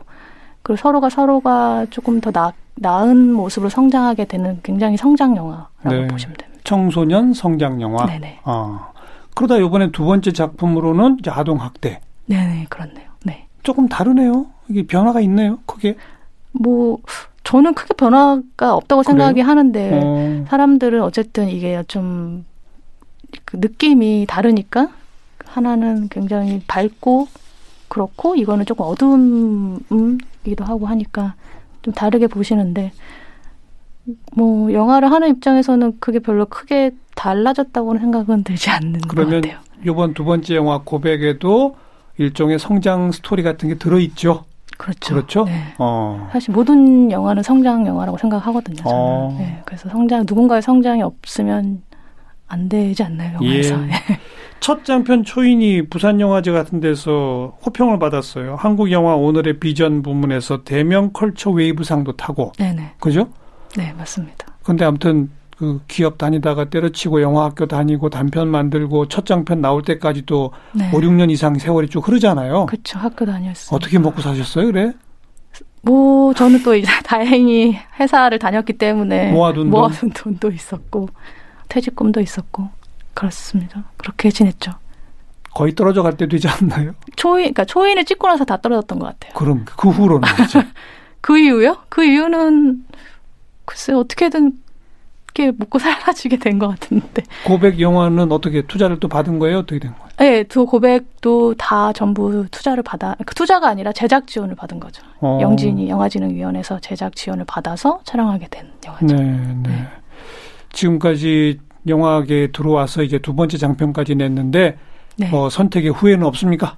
그리고 0.62 0.78
서로가 0.78 1.10
서로가 1.10 1.88
조금 1.90 2.22
더 2.22 2.32
나, 2.32 2.54
나은 2.76 3.34
모습으로 3.34 3.70
성장하게 3.70 4.26
되는 4.26 4.60
굉장히 4.64 4.96
성장 4.98 5.36
영화라고 5.36 5.90
네. 5.90 6.08
보시면 6.08 6.36
됩니다. 6.38 6.62
청소년 6.64 7.34
성장 7.34 7.82
영화. 7.82 8.06
네네. 8.06 8.40
아. 8.44 8.90
그러다 9.36 9.58
이번에 9.58 9.92
두 9.92 10.06
번째 10.06 10.32
작품으로는 10.32 11.18
이제 11.20 11.32
아동 11.32 11.60
학대. 11.62 12.02
네네, 12.28 12.68
그렇네요. 12.70 13.10
네. 13.24 13.48
조금 13.64 13.88
다르네요. 13.88 14.46
이게 14.70 14.86
변화가 14.86 15.20
있네요. 15.22 15.58
크게. 15.66 15.96
뭐, 16.52 17.00
저는 17.44 17.74
크게 17.74 17.94
변화가 17.94 18.76
없다고 18.76 19.04
생각이? 19.04 19.42
하는데, 19.42 20.02
어. 20.04 20.46
사람들은 20.50 21.02
어쨌든 21.02 21.50
이게 21.50 21.84
좀, 21.88 22.46
그 23.46 23.58
느낌이 23.58 24.26
다르니까, 24.28 24.90
하나는 25.46 26.10
굉장히 26.10 26.62
밝고, 26.68 27.28
그렇고, 27.88 28.36
이거는 28.36 28.66
조금 28.66 28.86
어두움이기도 28.86 30.64
하고 30.64 30.86
하니까, 30.86 31.36
좀 31.82 31.94
다르게 31.94 32.28
보시는데, 32.28 32.92
뭐 34.36 34.72
영화를 34.74 35.12
하는 35.12 35.30
입장에서는 35.30 35.98
그게 36.00 36.20
별로 36.20 36.46
크게 36.46 36.92
달라졌다고는 37.16 38.02
생각은 38.02 38.44
들지 38.44 38.70
않는 38.70 39.02
그러면 39.02 39.42
것 39.42 39.48
같아요. 39.50 39.62
이번 39.86 40.14
두 40.14 40.24
번째 40.24 40.56
영화 40.56 40.82
고백에도 40.84 41.76
일종의 42.18 42.60
성장 42.60 43.12
스토리 43.12 43.44
같은 43.44 43.70
게 43.70 43.76
들어있죠. 43.76 44.46
그렇죠. 44.80 45.14
그렇죠. 45.14 45.44
네. 45.44 45.62
어. 45.78 46.30
사실 46.32 46.54
모든 46.54 47.12
영화는 47.12 47.44
성장 47.44 47.86
영화라고 47.86 48.18
생각하거든요. 48.18 48.78
저는. 48.78 48.96
어. 48.96 49.36
네, 49.38 49.62
그래서 49.66 49.90
성장 49.90 50.24
누군가의 50.26 50.62
성장이 50.62 51.02
없으면 51.04 51.84
안 52.48 52.70
되지 52.70 53.04
않나요 53.04 53.38
영화에서? 53.42 53.76
예. 53.76 53.90
첫 54.62 54.86
장편 54.86 55.26
초인이 55.26 55.90
부산 55.90 56.22
영화제 56.22 56.52
같은 56.52 56.80
데서 56.80 57.58
호평을 57.66 58.00
받았어요. 58.00 58.56
한국 58.56 58.90
영화 58.92 59.16
오늘의 59.16 59.60
비전 59.60 60.02
부문에서 60.02 60.64
대명 60.64 61.12
컬처 61.12 61.52
웨이브상도 61.52 62.14
타고 62.14 62.54
네네. 62.58 62.94
그죠? 63.02 63.28
네 63.76 63.94
맞습니다. 63.98 64.48
근데 64.64 64.86
아무튼 64.86 65.30
그 65.60 65.82
기업 65.90 66.18
다니다가 66.18 66.70
때려치고 66.70 67.22
영화학교 67.22 67.66
다니고 67.66 68.10
단편 68.10 68.48
만들고 68.48 69.10
첫 69.10 69.26
장편 69.26 69.60
나올 69.60 69.82
때까지도 69.82 70.54
네. 70.72 70.90
5, 70.94 71.00
6년 71.02 71.30
이상 71.30 71.60
세월이 71.60 71.90
쭉 71.90 72.08
흐르잖아요. 72.08 72.68
그렇죠. 72.68 72.98
학교 72.98 73.26
다녔어요. 73.26 73.76
어떻게 73.76 74.00
먹고 74.00 74.22
사셨어요, 74.22 74.68
그래? 74.68 74.94
뭐 75.82 76.34
저는 76.34 76.64
또 76.64 76.74
이제 76.76 76.90
다행히 77.04 77.78
회사를 78.00 78.40
다녔기 78.40 78.74
때문에 78.78 79.34
모아둔 79.34 79.64
돈? 79.70 79.70
모아둔 79.72 80.10
돈 80.12 80.40
도 80.40 80.50
있었고 80.50 81.10
퇴직금도 81.68 82.22
있었고 82.22 82.70
그렇습니다. 83.14 83.84
그렇게 83.98 84.30
지냈죠. 84.30 84.72
거의 85.54 85.76
떨어져 85.76 86.04
갈때 86.04 86.26
되지 86.30 86.48
않나요? 86.48 86.94
초인 87.18 87.38
그러니까 87.44 87.66
초인을 87.66 88.06
찍고 88.06 88.30
나서 88.30 88.46
다 88.46 88.56
떨어졌던 88.62 88.98
것 88.98 89.08
같아요. 89.08 89.34
그럼 89.34 89.66
그 89.66 89.90
후로는 89.90 90.22
그 91.20 91.38
이유요? 91.38 91.80
그 91.90 92.06
이유는 92.06 92.86
글쎄 93.66 93.92
어떻게든 93.92 94.54
이렇게 95.40 95.56
먹고 95.58 95.80
살아지게 95.80 96.38
된 96.38 96.60
것 96.60 96.68
같은데. 96.68 97.24
고백 97.46 97.80
영화는 97.80 98.32
어떻게 98.32 98.62
투자를 98.64 99.00
또 99.00 99.08
받은 99.08 99.40
거예요? 99.40 99.60
어떻게 99.60 99.80
된 99.80 99.92
거예요? 99.94 100.10
네, 100.18 100.44
두 100.44 100.66
고백도 100.66 101.56
다 101.56 101.94
전부 101.94 102.46
투자를 102.52 102.84
받아, 102.84 103.16
그 103.26 103.34
투자가 103.34 103.70
아니라 103.70 103.94
제작 103.94 104.28
지원을 104.28 104.56
받은 104.56 104.80
거죠. 104.80 105.02
어. 105.22 105.40
영진이 105.42 105.90
영화진흥위원회에서 105.90 106.80
제작 106.82 107.16
지원을 107.16 107.46
받아서 107.46 108.00
촬영하게 108.04 108.48
된 108.50 108.68
영화죠. 108.86 109.16
네, 109.16 109.54
네. 109.64 109.88
지금까지 110.74 111.60
영화계에 111.88 112.48
들어와서 112.52 113.04
이제 113.04 113.20
두 113.20 113.34
번째 113.34 113.58
장편까지 113.58 114.16
냈는데 114.16 114.78
네, 115.18 115.30
어, 115.32 115.50
선택의 115.50 115.92
후회는 115.92 116.26
없습니까? 116.26 116.76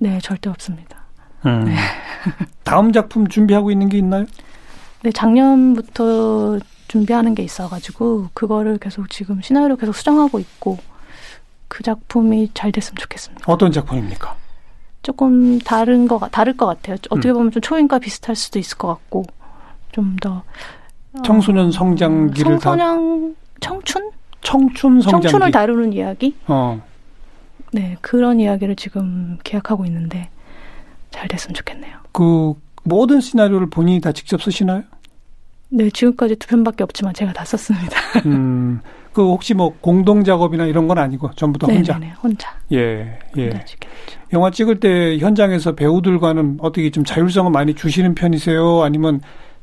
네, 0.00 0.18
절대 0.22 0.48
없습니다. 0.48 0.98
음. 1.46 1.66
다음 2.64 2.92
작품 2.92 3.28
준비하고 3.28 3.70
있는 3.70 3.88
게 3.88 3.98
있나요? 3.98 4.24
네, 5.02 5.12
작년부터 5.12 6.58
준비하는 6.88 7.34
게 7.34 7.42
있어가지고 7.42 8.28
그거를 8.32 8.78
계속 8.78 9.10
지금 9.10 9.40
시나리오 9.42 9.76
계속 9.76 9.94
수정하고 9.94 10.38
있고 10.38 10.78
그 11.68 11.82
작품이 11.82 12.50
잘 12.54 12.72
됐으면 12.72 12.96
좋겠습니다. 12.96 13.44
어떤 13.46 13.70
작품입니까? 13.70 14.34
조금 15.02 15.58
다른 15.60 16.08
거 16.08 16.18
같- 16.18 16.30
다를 16.32 16.56
것 16.56 16.66
같아요. 16.66 16.94
음. 16.96 17.06
어떻게 17.10 17.32
보면 17.32 17.50
좀 17.52 17.60
초인과 17.62 17.98
비슷할 17.98 18.34
수도 18.36 18.58
있을 18.58 18.76
것 18.78 18.88
같고 18.88 19.24
좀 19.92 20.16
더 20.20 20.42
청소년 21.24 21.70
성장기를 21.72 22.58
다 22.58 22.76
청소년 22.76 23.36
청춘 23.60 24.10
청춘 24.42 25.00
성장기. 25.00 25.28
청춘을 25.28 25.50
다루는 25.50 25.92
이야기 25.92 26.36
어. 26.46 26.80
네 27.72 27.96
그런 28.00 28.38
이야기를 28.40 28.76
지금 28.76 29.38
계약하고 29.44 29.84
있는데 29.86 30.28
잘 31.10 31.26
됐으면 31.28 31.54
좋겠네요. 31.54 31.96
그 32.12 32.54
모든 32.88 33.20
시나리오를 33.20 33.68
본인이 33.70 34.00
다 34.00 34.12
직접 34.12 34.42
쓰시나요? 34.42 34.82
네 35.70 35.90
지금까지 35.90 36.36
두 36.36 36.48
편밖에 36.48 36.82
없지만 36.82 37.12
제가 37.14 37.32
다 37.32 37.44
썼습니다. 37.44 37.96
음. 38.26 38.80
그 39.12 39.22
혹시 39.22 39.52
뭐 39.52 39.74
공동 39.80 40.22
작업이나 40.22 40.64
이런 40.64 40.86
건 40.86 40.98
아니고 40.98 41.30
전부 41.34 41.58
다 41.58 41.66
혼자. 41.66 41.94
네네네 41.94 42.14
혼자 42.22 42.56
예, 42.72 43.18
예. 43.36 43.44
혼자. 43.44 43.64
영화 44.32 44.50
찍을 44.50 44.80
때 44.80 45.18
현장에서 45.18 45.74
배우들과는 45.74 46.58
어떻게 46.60 46.90
좀 46.90 47.04
자율성을 47.04 47.50
많이 47.50 47.74
주시는 47.74 48.14
편이세요? 48.14 48.82
아니면 48.82 49.20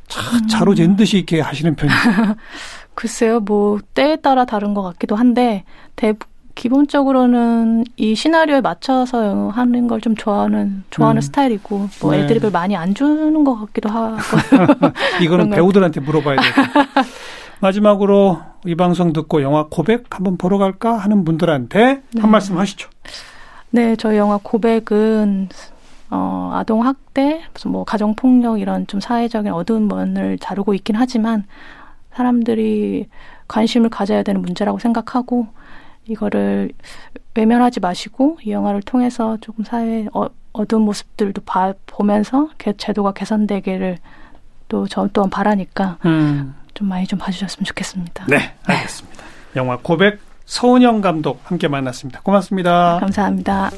차, 0.08 0.22
차로 0.48 0.76
잰 0.76 0.96
듯이 0.96 1.18
이렇게 1.18 1.40
하시는 1.40 1.76
편이세요? 1.76 2.36
글쎄요, 2.96 3.40
뭐 3.40 3.80
때에 3.94 4.18
따라 4.18 4.46
다른 4.46 4.74
것 4.74 4.82
같기도 4.82 5.16
한데 5.16 5.64
대 5.96 6.14
기본적으로는 6.56 7.84
이 7.98 8.16
시나리오에 8.16 8.62
맞춰서 8.62 9.50
하는 9.50 9.88
걸 9.88 10.00
좀 10.00 10.16
좋아하는 10.16 10.84
좋아하는 10.90 11.20
음. 11.20 11.22
스타일이고 11.22 11.90
뭐 12.02 12.12
네. 12.12 12.24
애드립을 12.24 12.52
많이 12.52 12.76
안 12.76 12.94
주는 12.94 13.44
것 13.44 13.56
같기도 13.56 13.90
하고 13.90 14.18
이거는 15.22 15.50
배우들한테 15.50 16.00
물어봐야 16.02 16.36
돼요. 16.36 16.52
마지막으로 17.60 18.40
이 18.66 18.76
방송 18.76 19.14
듣고 19.14 19.42
영화 19.42 19.66
고백 19.70 20.06
한번 20.16 20.38
보러 20.38 20.58
갈까 20.58 20.98
하는 20.98 21.24
분들한테 21.26 22.04
네. 22.12 22.22
한 22.22 22.30
말씀 22.30 22.58
하시죠. 22.58 22.90
네, 23.72 23.96
저희 23.96 24.18
영화 24.18 24.38
고백은 24.42 25.50
어, 26.12 26.52
아동 26.54 26.86
학대, 26.86 27.42
무슨 27.54 27.72
뭐 27.72 27.84
가정 27.84 28.14
폭력 28.16 28.60
이런 28.60 28.86
좀 28.88 29.00
사회적인 29.00 29.52
어두운 29.52 29.88
면을 29.88 30.38
다루고 30.38 30.74
있긴 30.76 30.96
하지만 30.96 31.46
사람들이 32.14 33.08
관심을 33.48 33.90
가져야 33.90 34.22
되는 34.24 34.42
문제라고 34.42 34.78
생각하고 34.80 35.48
이거를 36.08 36.72
외면하지 37.36 37.80
마시고 37.80 38.38
이 38.44 38.52
영화를 38.52 38.82
통해서 38.82 39.38
조금 39.42 39.64
사회 39.64 40.08
어, 40.14 40.28
어두운 40.54 40.84
모습들도 40.84 41.42
봐, 41.44 41.74
보면서 41.86 42.50
개, 42.58 42.74
제도가 42.74 43.14
개선되기를 43.14 43.98
또 44.68 44.88
저 44.88 45.08
또한 45.14 45.30
바라니까 45.30 45.98
음. 46.06 46.56
좀 46.74 46.88
많이 46.90 47.06
좀 47.08 47.20
봐주셨으면 47.20 47.66
좋겠습니다. 47.66 48.26
네, 48.28 48.54
알겠습니다. 48.66 49.24
영화 49.56 49.78
고백 49.78 50.20
서은영 50.46 51.02
감독 51.02 51.40
함께 51.44 51.68
만났습니다. 51.68 52.22
고맙습니다. 52.22 52.98
감사합니다. 53.00 53.72